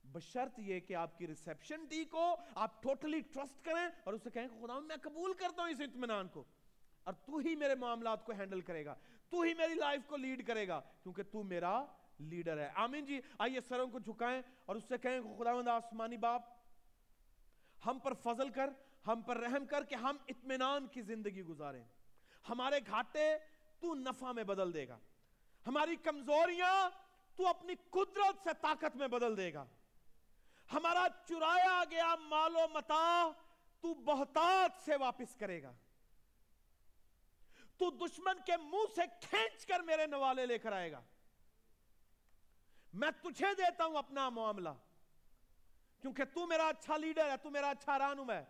بشرط 0.04 0.60
یہ 0.60 0.80
کہ 0.80 0.94
آپ 0.94 1.18
کی 1.18 1.28
ریسیپشن 1.28 1.86
ٹھیک 1.86 2.14
ہو 2.14 2.36
آپ 2.56 2.84
ٹوٹلی 2.84 3.20
ٹرسٹ 3.20 3.66
کریں 3.66 3.88
اور 4.04 4.14
اسے 4.14 4.30
کہیں 4.30 4.48
کہ 4.48 4.66
خدا 4.66 4.80
میں 4.80 4.96
قبول 5.02 5.34
کرتا 5.34 5.62
ہوں 5.62 5.70
اس 5.70 5.82
اطمینان 5.82 6.28
کو۔ 6.28 6.44
اور 7.04 7.14
تو 7.14 7.38
ہی 7.38 7.56
میرے 7.56 7.76
معاملات 7.76 8.26
کو 8.26 8.32
ہینڈل 8.32 8.62
کرے 8.62 8.86
گا، 8.86 8.96
تو 9.30 9.42
ہی 9.42 9.54
میری 9.54 9.74
لائف 9.74 10.02
کو 10.08 10.18
لیڈ 10.18 10.48
کرے 10.48 10.68
گا، 10.68 10.82
کیونکہ 11.04 11.24
تو 11.24 11.44
میرا 11.44 11.86
لیڈر 12.20 12.58
ہے۔ 12.58 12.70
آمین 12.76 13.06
جی 13.06 13.22
آئیے 13.40 13.60
سروں 13.62 13.88
کو 13.88 14.00
جھکائیں 14.00 14.42
اور 14.66 14.76
اس 14.76 14.84
سے 14.88 14.98
کہیں 14.98 15.20
خدا 15.38 15.54
مند 15.54 15.68
آسمانی 15.68 16.18
باپ، 16.18 16.42
ہم 17.86 18.00
پر 18.00 18.14
فضل 18.14 18.50
کر، 18.50 18.70
ہم 19.08 19.22
پر 19.22 19.38
رحم 19.38 19.66
کر 19.66 19.84
کہ 19.84 19.96
ہم 19.96 20.18
اطمینان 20.28 20.88
کی 20.88 21.02
زندگی 21.02 21.42
گزاریں۔ 21.42 21.84
ہمارے 22.50 22.80
گھاٹے 22.86 23.38
تو 23.80 23.96
نفع 23.96 24.32
میں 24.32 24.44
بدل 24.44 24.74
دے 24.74 24.88
گا۔ 24.88 25.00
ہماری 25.68 25.96
کمزوریاں 25.96 26.90
تو 27.36 27.48
اپنی 27.48 27.74
قدرت 27.90 28.44
سے 28.44 28.50
طاقت 28.62 28.96
میں 28.96 29.08
بدل 29.08 29.38
دے 29.38 29.54
گا۔ 29.54 29.66
ہمارا 30.74 31.08
چرایا 31.26 31.84
گیا 31.90 32.16
مال 32.16 32.56
و 32.56 32.68
متا 32.74 33.32
تو 33.82 33.94
بہتات 33.94 34.86
سے 34.86 34.96
واپس 34.96 35.36
کرے 35.36 35.64
گا۔ 35.64 35.74
تو 37.78 37.92
دشمن 37.92 38.38
کے 38.46 38.58
منہ 38.58 38.94
سے 38.96 39.02
کھینچ 39.22 39.66
کر 39.66 39.80
میرے 39.80 40.06
نوالے 40.06 40.46
لے 40.46 40.58
کر 40.58 40.72
آئے 40.72 40.92
گا۔ 40.92 41.02
میں 42.94 43.12
تجھے 43.22 43.54
دیتا 43.58 43.86
ہوں 43.86 43.96
اپنا 43.96 44.30
معاملہ۔ 44.30 44.70
کیونکہ 46.02 46.24
تو 46.26 46.48
میرا 46.48 46.68
اچھا 46.68 46.98
لیڈر 46.98 47.32
ہے، 47.32 47.38
تو 47.38 47.50
میرا 47.50 47.70
اچھا 47.70 48.00
رانم 48.00 48.32
ہے۔ 48.32 48.46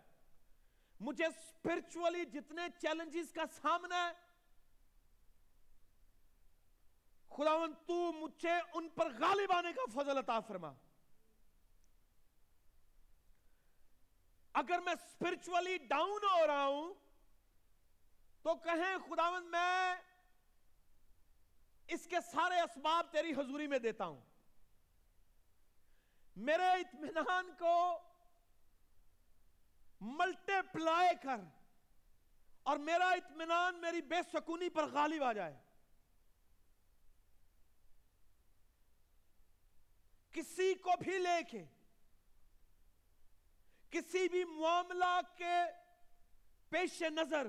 مجھے 1.00 1.24
اسپرچولی 1.24 2.24
جتنے 2.24 2.62
چیلنجز 2.78 3.32
کا 3.32 3.42
سامنا 3.62 4.08
ہے 4.08 4.27
خداون 7.30 7.74
تو 7.86 8.12
مجھے 8.12 8.52
ان 8.72 8.88
پر 8.88 9.12
غالب 9.18 9.52
آنے 9.52 9.72
کا 9.72 10.02
فضل 10.02 10.18
عطا 10.18 10.40
فرما۔ 10.40 10.72
اگر 14.52 14.78
میں 14.78 14.92
اسپرچولی 14.92 15.76
ڈاؤن 15.78 16.24
ہو 16.24 16.46
رہا 16.46 16.66
ہوں، 16.66 16.94
تو 18.42 18.54
کہیں 18.54 18.98
خداون 19.08 19.50
میں 19.50 19.96
اس 21.88 22.06
کے 22.06 22.16
سارے 22.32 22.60
اسباب 22.60 23.06
تیری 23.12 23.32
حضوری 23.32 23.66
میں 23.66 23.78
دیتا 23.78 24.04
ہوں۔ 24.04 24.20
میرے 26.36 26.68
اطمینان 26.68 27.50
کو 27.58 27.98
ملٹے 30.00 30.62
پلائے 30.72 31.12
کر 31.22 31.40
اور 32.62 32.76
میرا 32.76 33.10
اطمینان 33.10 33.74
میری 33.74 34.02
بے 34.02 34.16
سکونی 34.32 34.68
پر 34.68 34.86
غالب 34.86 35.22
آ 35.22 35.32
جائے۔ 35.32 35.56
کسی 40.32 40.74
کو 40.74 40.90
بھی 41.00 41.18
لے 41.18 41.38
کے، 41.50 41.64
کسی 43.90 44.28
بھی 44.28 44.44
معاملہ 44.44 45.20
کے 45.36 45.56
پیش 46.70 47.02
نظر، 47.02 47.46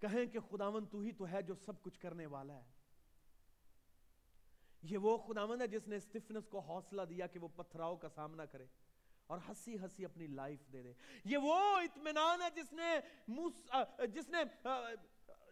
کہیں 0.00 0.24
کہ 0.26 0.40
خداون 0.40 0.86
تو 0.86 1.00
ہی 1.00 1.12
تو 1.12 1.28
ہے 1.28 1.42
جو 1.42 1.54
سب 1.54 1.80
کچھ 1.82 1.98
کرنے 2.00 2.26
والا 2.26 2.54
ہے۔ 2.54 2.68
یہ 4.82 4.98
وہ 4.98 5.16
خداون 5.18 5.60
ہے 5.60 5.66
جس 5.66 5.88
نے 5.88 5.96
اسٹفنس 5.96 6.46
کو 6.48 6.58
حوصلہ 6.58 7.02
دیا 7.02 7.26
کہ 7.26 7.38
وہ 7.38 7.48
پتھراؤ 7.56 7.96
کا 7.96 8.08
سامنا 8.14 8.44
کرے 8.44 8.66
اور 9.26 9.38
ہنسی 9.48 9.78
ہنسی 9.78 10.04
اپنی 10.04 10.26
لائف 10.26 10.60
دے 10.72 10.82
دے۔ 10.82 10.92
یہ 11.24 11.38
وہ 11.38 11.54
اطمینان 11.78 12.42
ہے 12.42 12.48
جس 12.54 12.72
نے 12.72 12.90
جس 14.14 14.28
نے 14.28 14.38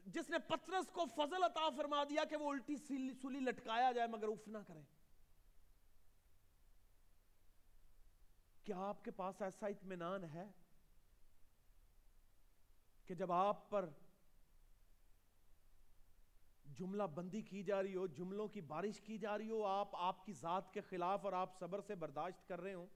جس 0.08 0.30
نے 0.30 0.38
پترس 0.38 0.88
کو 0.92 1.04
فضل 1.04 1.42
عطا 1.42 1.68
فرما 1.76 2.04
دیا 2.04 2.24
کہ 2.24 2.36
وہ 2.36 2.50
الٹی 2.50 2.76
سلی 2.76 3.40
لٹکایا 3.40 3.92
جائے 3.92 4.08
مگر 4.08 4.28
اف 4.28 4.48
نہ 4.48 4.58
کرے۔ 4.66 4.82
کیا 8.64 8.76
آپ 8.78 9.04
کے 9.04 9.10
پاس 9.10 9.42
ایسا 9.42 9.66
اطمینان 9.66 10.24
ہے 10.24 10.44
کہ 13.06 13.14
جب 13.14 13.32
آپ 13.32 13.70
پر 13.70 13.88
جملہ 16.64 17.02
بندی 17.02 17.42
کی 17.42 17.62
جا 17.62 17.82
رہی 17.82 17.96
ہو، 17.96 18.06
جملوں 18.06 18.48
کی 18.48 18.60
بارش 18.60 19.00
کی 19.00 19.18
جا 19.18 19.38
رہی 19.38 19.50
ہو، 19.50 19.64
آپ 19.66 19.96
آپ 19.96 20.24
کی 20.26 20.32
ذات 20.32 20.72
کے 20.72 20.80
خلاف 20.80 21.24
اور 21.24 21.32
آپ 21.32 21.58
صبر 21.58 21.80
سے 21.80 21.94
برداشت 21.94 22.48
کر 22.48 22.60
رہے 22.60 22.74
ہوں؟ 22.74 22.86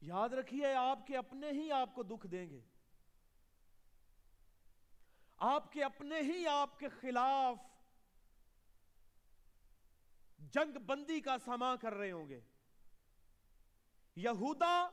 یاد 0.00 0.28
رکھیے، 0.28 0.74
آپ 0.74 1.06
کے 1.06 1.16
اپنے 1.16 1.50
ہی 1.50 1.70
آپ 1.72 1.94
کو 1.94 2.02
دکھ 2.02 2.26
دیں 2.26 2.50
گے۔ 2.50 2.60
آپ 5.38 5.72
کے 5.72 5.84
اپنے 5.84 6.20
ہی 6.20 6.46
آپ 6.46 6.78
کے 6.78 6.88
خلاف 6.88 7.56
جنگ 10.38 10.78
بندی 10.78 11.20
کا 11.20 11.36
سامان 11.44 11.76
کر 11.76 11.94
رہے 11.94 12.12
ہوں 12.12 12.28
گے۔ 12.28 12.40
یہودا 14.16 14.88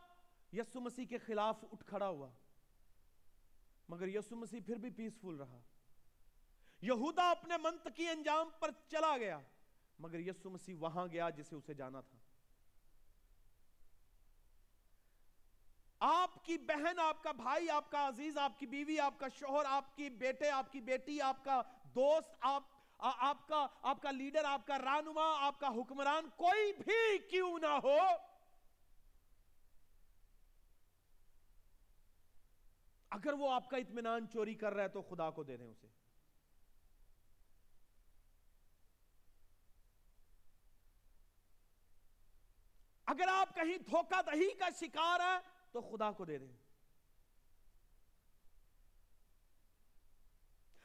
یسو 0.54 0.82
مسیح 0.82 1.06
کے 1.06 1.18
خلاف 1.18 1.64
اٹھ 1.72 1.86
کھڑا 1.86 2.08
ہوا۔ 2.08 2.30
مگر 3.90 4.08
یسو 4.08 4.36
مسیح 4.36 4.60
پھر 4.66 4.76
بھی 4.76 4.90
پیسفل 4.90 5.36
رہا۔ 5.36 5.60
یہودا 6.82 7.32
اپنے 7.32 7.58
منطقی 7.58 8.08
انجام 8.08 8.50
پر 8.60 8.72
چلا 8.88 9.18
گیا، 9.18 9.40
مگر 10.00 10.20
یسو 10.20 10.50
مسیح 10.50 10.76
وہاں 10.80 11.08
گیا 11.08 11.30
جسے 11.30 11.56
اسے 11.56 11.74
جانا 11.74 12.02
تھا۔ 12.02 12.15
آپ 16.00 16.46
کی 16.46 16.58
بہن، 16.58 17.00
آپ 17.00 17.24
کا 17.24 17.32
بھائی، 17.32 17.70
آپ 17.70 17.92
کا 17.92 18.08
عزیز، 18.08 18.38
آپ 18.38 18.60
کی 18.60 18.66
بیوی، 18.66 19.00
آپ 19.00 19.20
کا 19.20 19.28
شوہر، 19.28 19.66
آپ 19.66 19.96
کی 19.96 20.10
بیٹے، 20.10 20.50
آپ 20.50 20.72
کی 20.72 20.82
بیٹی، 20.82 21.22
آپ 21.22 21.44
کا 21.44 21.62
دوست، 21.84 22.36
آپ 22.40 22.64
آپ 22.98 23.48
کا 23.48 23.68
آپ 23.82 24.02
کا 24.02 24.12
لیڈر، 24.12 24.44
آپ 24.44 24.68
کا 24.68 24.78
رانما 24.80 25.46
آپ 25.46 25.60
کا 25.60 25.68
حکمران، 25.68 26.30
کوئی 26.36 26.74
بھی 26.74 27.18
کیوں 27.18 27.60
نہ 27.60 27.80
ہو۔ 27.84 27.98
اگر 33.10 33.34
وہ 33.34 33.52
آپ 33.52 33.70
کا 33.70 33.78
اطمینان 33.78 34.28
چوری 34.34 34.56
کر 34.56 34.74
رہا 34.74 34.84
ہے 34.84 34.88
تو 34.88 35.02
خدا 35.02 35.30
کو 35.30 35.44
دے 35.44 35.58
دیں 35.58 35.68
اسے۔ 35.68 35.88
اگر 43.06 43.28
آپ 43.28 43.56
کہیں 43.56 43.78
دھوکہ 43.78 44.22
دہی 44.22 44.54
کا 44.54 44.70
شکار 44.80 45.20
ہے 45.20 45.55
تو 45.76 45.82
خدا 45.82 46.12
کو 46.12 46.26
دے 46.26 46.38
دیں۔ 46.38 46.58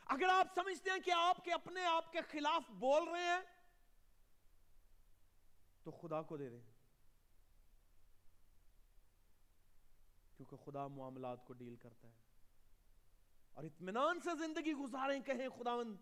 اگر 0.07 0.29
آپ 0.29 0.47
سمجھتے 0.55 0.91
ہیں 0.91 0.99
کہ 0.99 1.11
آپ 1.11 1.45
کے 1.45 1.53
اپنے 1.53 1.87
آپ 1.87 2.13
کے 2.13 2.21
خلاف 2.21 2.71
بول 2.71 3.09
رہے 3.09 3.23
ہیں، 3.23 3.41
تو 5.83 5.91
خدا 5.91 6.23
کو 6.23 6.37
دے 6.37 6.49
دیں۔ 6.49 6.61
کیونکہ 10.37 10.57
خدا 10.57 10.87
معاملات 10.87 11.45
کو 11.45 11.53
ڈیل 11.53 11.77
کرتا 11.77 12.09
ہے۔ 12.09 12.15
اور 13.55 13.65
اطمینان 13.65 14.21
سے 14.21 14.47
زندگی 14.47 14.73
گزاریں، 14.73 15.21
کہیں 15.21 15.49
خداوند، 15.49 15.97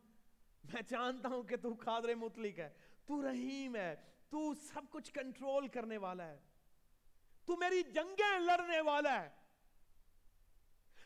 میں 0.75 0.83
جانتا 0.83 1.29
ہوں 1.29 1.43
کہ 1.43 1.57
تو 1.57 1.75
قادر 1.85 2.15
مطلق 2.15 2.59
ہے، 2.59 2.75
تو 3.07 3.31
رحیم 3.31 3.77
ہے، 3.77 3.95
تو 4.29 4.55
سب 4.55 4.83
کچھ 4.91 5.13
کنٹرول 5.13 5.69
کرنے 5.69 5.97
والا 5.97 6.27
ہے۔ 6.27 6.48
تو 7.49 7.57
میری 7.57 7.83
جنگیں 7.83 8.39
لڑنے 8.39 8.81
والا 8.81 9.23
ہے 9.23 9.29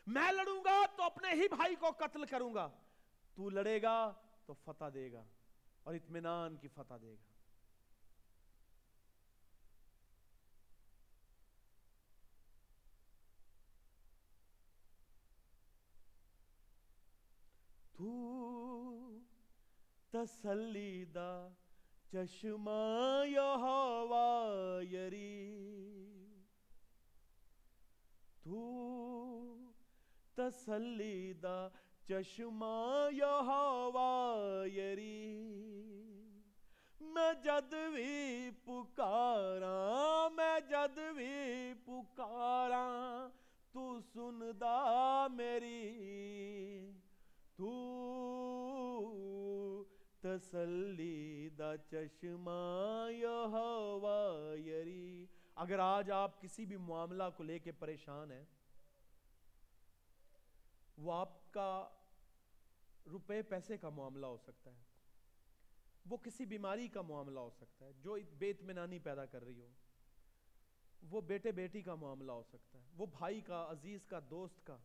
میں 0.07 0.31
لڑوں 0.31 0.63
گا 0.63 0.85
تو 0.95 1.03
اپنے 1.03 1.27
ہی 1.33 1.47
بھائی 1.47 1.75
کو 1.75 1.91
قتل 1.91 2.25
کروں 2.25 2.53
گا۔ 2.53 2.69
تو 3.35 3.49
لڑے 3.49 3.81
گا 3.81 4.13
تو 4.45 4.53
فتح 4.53 4.85
دے 4.93 5.11
گا 5.11 5.23
اور 5.83 5.93
اطمینان 5.93 6.55
کی 6.55 6.67
فتح 6.67 6.93
دے 7.01 7.15
گا۔ 7.15 7.31
تو 17.97 19.19
تسلی 20.11 21.05
دا 21.05 21.47
چشمہ 22.11 23.23
یہوا 23.27 24.79
یری۔ 24.91 25.82
تو 28.53 29.55
تسلی 30.35 31.33
دا 31.33 31.67
چشمہ 32.07 33.07
یہوا 33.11 34.63
یری 34.73 35.49
میں 37.01 37.33
جد 37.43 37.73
بھی 37.93 38.49
پکارا، 38.65 40.27
میں 40.35 40.59
جد 40.69 40.99
بھی 41.15 41.73
پکارا، 41.85 43.27
تو 43.71 43.99
سندا 44.13 45.27
میری، 45.27 46.91
تو 47.55 47.73
تسلی 50.21 51.49
دا 51.49 51.77
چشمہ 51.77 53.07
یہوا 53.11 54.53
یری۔ 54.65 55.25
اگر 55.55 55.79
آج 55.79 56.11
آپ 56.11 56.41
کسی 56.41 56.65
بھی 56.65 56.77
معاملہ 56.77 57.23
کو 57.37 57.43
لے 57.43 57.59
کے 57.59 57.71
پریشان 57.71 58.31
ہیں، 58.31 58.43
وہ 60.97 61.13
آپ 61.13 61.51
کا 61.53 61.89
روپے 63.11 63.41
پیسے 63.41 63.77
کا 63.77 63.89
معاملہ 63.89 64.25
ہو 64.25 64.37
سکتا 64.37 64.71
ہے، 64.71 64.81
وہ 66.05 66.17
کسی 66.17 66.45
بیماری 66.45 66.87
کا 66.87 67.01
معاملہ 67.01 67.39
ہو 67.39 67.49
سکتا 67.49 67.85
ہے، 67.85 67.93
جو 67.93 68.17
بے 68.37 68.49
اطمینانی 68.49 68.99
پیدا 68.99 69.25
کر 69.25 69.43
رہی 69.43 69.61
ہو، 69.61 69.69
وہ 71.03 71.21
بیٹے 71.21 71.51
بیٹی 71.51 71.81
کا 71.81 71.95
معاملہ 71.95 72.31
ہو 72.31 72.43
سکتا 72.43 72.79
ہے، 72.79 72.83
وہ 72.97 73.05
بھائی 73.05 73.41
کا، 73.41 73.65
عزیز 73.69 74.05
کا، 74.05 74.19
دوست 74.29 74.65
کا، 74.65 74.77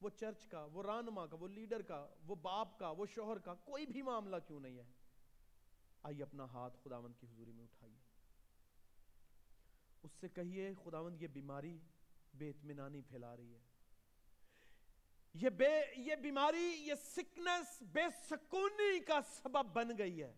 وہ 0.00 0.10
چرچ 0.10 0.46
کا، 0.46 0.64
وہ 0.64 0.82
رانما 0.82 1.26
کا، 1.26 1.36
وہ 1.40 1.48
لیڈر 1.48 1.82
کا، 1.82 2.06
وہ 2.26 2.34
باپ 2.34 2.78
کا، 2.78 2.90
وہ 2.90 3.06
شوہر 3.06 3.38
کا، 3.38 3.54
کوئی 3.54 3.86
بھی 3.86 4.02
معاملہ 4.02 4.36
کیوں 4.46 4.60
نہیں 4.60 4.78
ہے؟ 4.78 4.84
آئیے 6.02 6.22
اپنا 6.22 6.44
ہاتھ 6.44 6.78
خداوند 6.84 7.14
کی 7.20 7.26
حضوری 7.26 7.52
میں 7.52 7.64
اٹھائیے۔ 7.64 8.07
اس 10.02 10.10
سے 10.20 10.28
کہیے، 10.28 10.74
خداوند 10.84 11.22
یہ 11.22 11.28
بیماری 11.28 11.78
بے 12.34 12.50
اطمینانی 12.50 13.02
پھیلا 13.02 13.36
رہی 13.36 13.54
ہے۔ 13.54 13.58
یہ 15.34 15.50
بے، 15.50 15.82
یہ 15.96 16.16
بیماری، 16.16 16.74
یہ 16.86 16.94
سکنس 16.94 17.82
بے 17.82 18.00
سکونی 18.30 19.00
کا 19.00 19.20
سبب 19.22 19.64
بن 19.72 19.98
گئی 19.98 20.22
ہے۔ 20.22 20.34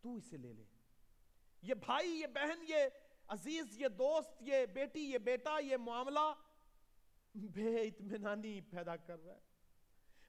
تو 0.00 0.16
اسے 0.16 0.36
لے 0.36 0.52
لے۔ 0.52 0.64
یہ 1.62 1.74
بھائی، 1.74 2.10
یہ 2.10 2.26
بہن، 2.26 2.64
یہ 2.68 2.76
عزیز، 3.28 3.80
یہ 3.80 3.88
دوست، 3.88 4.30
یہ 4.40 4.66
بیٹی، 4.66 5.00
یہ 5.00 5.18
بیٹا، 5.18 5.58
یہ 5.58 5.76
معاملہ 5.76 6.34
بے 7.34 7.80
اطمینانی 7.80 8.60
پیدا 8.60 8.96
کر 8.96 9.24
رہا 9.24 9.34
ہے۔ 9.34 9.40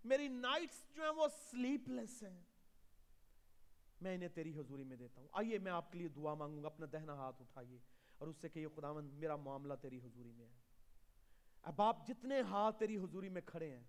میری 0.03 0.27
نائٹس 0.27 0.95
جو 0.95 1.03
ہیں 1.03 1.10
وہ 1.10 1.27
سلیپ 1.27 1.89
لیس 1.89 2.23
ہیں۔ 2.23 2.43
میں 4.01 4.15
انہیں 4.15 4.29
تیری 4.29 4.53
حضوری 4.57 4.83
میں 4.83 4.97
دیتا 4.97 5.21
ہوں۔ 5.21 5.27
آئیے 5.31 5.59
میں 5.59 5.71
آپ 5.71 5.91
کے 5.91 5.99
لیے 5.99 6.07
دعا 6.07 6.33
مانگوں 6.33 6.63
گا، 6.63 6.67
اپنا 6.67 6.85
دہنا 6.91 7.13
ہاتھ 7.13 7.41
اٹھائیے 7.41 7.79
اور 8.17 8.27
اس 8.27 8.37
سے 8.37 8.49
کہیے، 8.49 8.67
خداوند، 8.75 9.13
میرا 9.13 9.35
معاملہ 9.35 9.73
تیری 9.81 9.97
حضوری 9.97 10.31
میں 10.31 10.45
ہے۔ 10.45 10.59
اب 11.61 11.81
آپ 11.81 12.07
جتنے 12.07 12.41
ہاتھ 12.41 12.79
تیری 12.79 12.97
حضوری 12.97 13.29
میں 13.29 13.41
کھڑے 13.45 13.71
ہیں، 13.71 13.83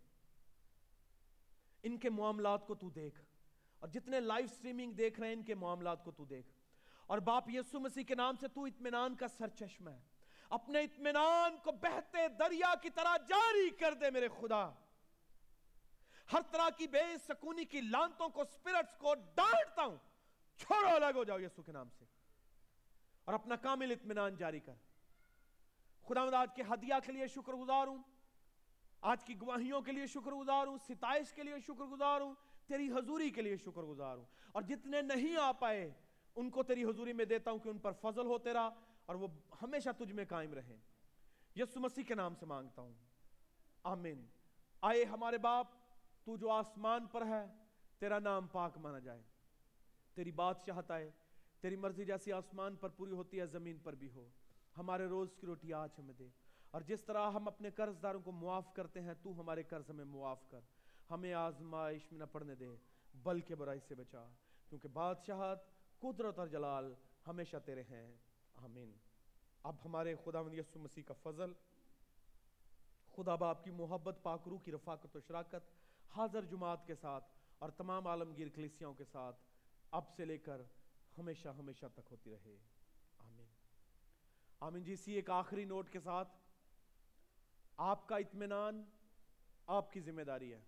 ان 1.82 1.98
کے 1.98 2.10
معاملات 2.10 2.66
کو 2.66 2.74
تو 2.74 2.90
دیکھ۔ 2.90 3.20
اور 3.78 3.88
جتنے 3.88 4.20
لائف 4.20 4.50
سٹریمنگ 4.50 4.92
دیکھ 4.92 5.20
رہے 5.20 5.28
ہیں، 5.28 5.34
ان 5.34 5.42
کے 5.42 5.54
معاملات 5.54 6.04
کو 6.04 6.10
تو 6.10 6.24
دیکھ۔ 6.24 6.48
اور 7.06 7.18
باپ 7.18 7.50
یسو 7.50 7.80
مسیح 7.80 8.04
کے 8.04 8.14
نام 8.14 8.34
سے 8.40 8.48
تو 8.48 8.64
اطمینان 8.64 9.16
کا 9.16 9.28
سر 9.28 9.48
چشمہ 9.48 9.90
ہے۔ 9.90 10.00
اپنے 10.50 10.80
اطمینان 10.80 11.56
کو 11.64 11.72
بہتے 11.72 12.28
دریا 12.28 12.74
کی 12.82 12.90
طرح 12.90 13.16
جاری 13.28 13.70
کر 13.70 13.94
دے 13.94 14.10
میرے 14.10 14.28
خدا۔ 14.28 14.70
ہر 16.32 16.40
طرح 16.50 16.70
کی 16.70 16.86
بے 16.86 17.18
سکونی 17.28 17.64
کی 17.64 17.80
لانتوں 17.80 18.28
کو 18.28 18.44
سپیرٹس 18.44 18.94
کو 18.94 19.14
ڈانٹتا 19.14 19.84
ہوں۔ 19.84 19.96
چھوڑو، 20.56 20.88
الگ 20.88 21.16
ہو 21.16 21.24
جاؤ 21.24 21.38
یسو 21.38 21.62
کے 21.62 21.72
نام 21.72 21.88
سے۔ 21.98 22.04
اور 23.24 23.34
اپنا 23.34 23.56
کامل 23.56 23.90
اطمینان 23.90 24.36
جاری 24.36 24.60
کر۔ 24.60 24.72
خدا 26.08 26.24
مد 26.24 26.34
آج 26.34 26.48
کے 26.54 26.62
ہدیہ 26.62 26.94
کے 27.06 27.12
لیے 27.12 27.26
شکر 27.26 27.52
گزار 27.52 27.86
ہوں۔ 27.86 28.02
آج 29.00 29.24
کی 29.24 29.40
گواہیوں 29.40 29.80
کے 29.80 29.92
لیے 29.92 30.06
شکر 30.06 30.30
گزار 30.32 30.66
ہوں۔ 30.66 30.78
ستائش 30.88 31.32
کے 31.32 31.42
لیے 31.42 31.54
شکر 31.66 31.84
گزار 31.84 32.20
ہوں۔ 32.20 32.34
تیری 32.66 32.90
حضوری 32.90 33.30
کے 33.30 33.42
لیے 33.42 33.56
شکر 33.56 33.82
گزار 33.82 34.16
ہوں۔ 34.16 34.24
اور 34.52 34.62
جتنے 34.62 35.00
نہیں 35.00 35.36
آ 35.36 35.52
پائے، 35.52 35.90
ان 36.36 36.50
کو 36.50 36.62
تیری 36.62 36.84
حضوری 36.84 37.12
میں 37.12 37.24
دیتا 37.24 37.50
ہوں 37.50 37.58
کہ 37.58 37.68
ان 37.68 37.78
پر 37.78 37.92
فضل 37.92 38.26
ہو 38.26 38.38
تیرا۔ 38.38 38.68
اور 39.06 39.14
وہ 39.14 39.28
ہمیشہ 39.62 39.90
تجھ 39.98 40.12
میں 40.12 40.24
قائم 40.28 40.54
رہیں۔ 40.54 40.76
یسو 41.56 41.80
مسیح 41.80 42.04
کے 42.04 42.14
نام 42.14 42.34
سے 42.34 42.46
مانگتا 42.46 42.82
ہوں۔ 42.82 42.92
آمین۔ 43.82 44.26
آئے 44.80 45.04
ہمارے 45.04 45.38
باپ 45.38 45.81
تو 46.24 46.36
جو 46.36 46.50
آسمان 46.50 47.06
پر 47.06 47.26
ہے، 47.26 47.46
تیرا 47.98 48.18
نام 48.18 48.46
پاک 48.46 48.78
مانا 48.78 48.98
جائے۔ 48.98 49.22
تیری 50.14 50.30
بادشاہت 50.30 50.90
آئے، 50.90 51.10
تیری 51.60 51.76
مرضی 51.76 52.04
جیسی 52.04 52.32
آسمان 52.32 52.76
پر 52.76 52.88
پوری 52.88 53.10
ہوتی 53.10 53.40
ہے، 53.40 53.46
زمین 53.46 53.78
پر 53.78 53.94
بھی 53.94 54.10
ہو۔ 54.10 54.28
ہمارے 54.78 55.06
روز 55.06 55.34
کی 55.40 55.46
روٹی 55.46 55.72
آج 55.72 55.90
ہمیں 55.98 56.14
دے۔ 56.14 56.28
اور 56.70 56.80
جس 56.80 57.04
طرح 57.04 57.30
ہم 57.30 57.48
اپنے 57.48 57.70
قرض 57.70 58.02
داروں 58.02 58.20
کو 58.20 58.32
معاف 58.32 58.74
کرتے 58.74 59.00
ہیں، 59.00 59.14
تو 59.22 59.40
ہمارے 59.40 59.62
قرض 59.62 59.90
ہمیں 59.90 60.04
معاف 60.04 60.50
کر۔ 60.50 60.60
ہمیں 61.10 61.32
آزمائش 61.32 62.12
میں 62.12 62.18
نہ 62.18 62.24
پڑنے 62.32 62.54
دے، 62.54 62.68
بلکہ 63.14 63.54
برائی 63.54 63.80
سے 63.80 63.94
بچا۔ 63.94 64.28
کیونکہ 64.68 64.88
بادشاہت 64.88 65.58
قدرت 65.98 66.38
اور 66.38 66.46
جلال 66.46 66.94
ہمیشہ 67.26 67.56
تیرے 67.64 67.82
ہیں۔ 67.82 68.16
آمین۔ 68.56 68.92
اب 69.62 69.76
ہمارے 69.84 70.14
خدا 70.24 70.40
یسو 70.52 70.78
مسیح 70.78 71.02
کا 71.02 71.14
فضل، 71.22 71.52
خدا 73.16 73.34
باپ 73.34 73.64
کی 73.64 73.70
محبت 73.70 74.18
پاکرو 74.22 74.58
کی 74.58 74.72
رفاقت 74.72 75.16
و 75.16 75.20
شراکت 75.20 75.81
حاضر 76.16 76.44
جماعت 76.44 76.86
کے 76.86 76.94
ساتھ 76.94 77.24
اور 77.58 77.70
تمام 77.70 78.06
عالمگیر 78.06 78.48
کلیسیاں 78.48 78.92
کے 78.92 79.04
ساتھ 79.04 79.36
اب 79.90 80.04
سے 80.16 80.24
لے 80.24 80.38
کر 80.38 80.60
ہمیشہ 81.18 81.48
ہمیشہ 81.48 81.86
تک 81.94 82.08
ہوتی 82.10 82.30
رہے۔ 82.30 82.56
آمین۔ 83.18 83.48
آمین 84.60 84.84
جی 84.84 84.96
سی 84.96 85.12
ایک 85.12 85.30
آخری 85.30 85.64
نوٹ 85.64 85.90
کے 85.90 86.00
ساتھ 86.00 86.28
آپ 87.76 88.08
کا 88.08 88.16
اطمینان 88.16 88.84
آپ 89.66 89.92
کی 89.92 90.00
ذمہ 90.00 90.22
داری 90.22 90.52
ہے۔ 90.52 90.60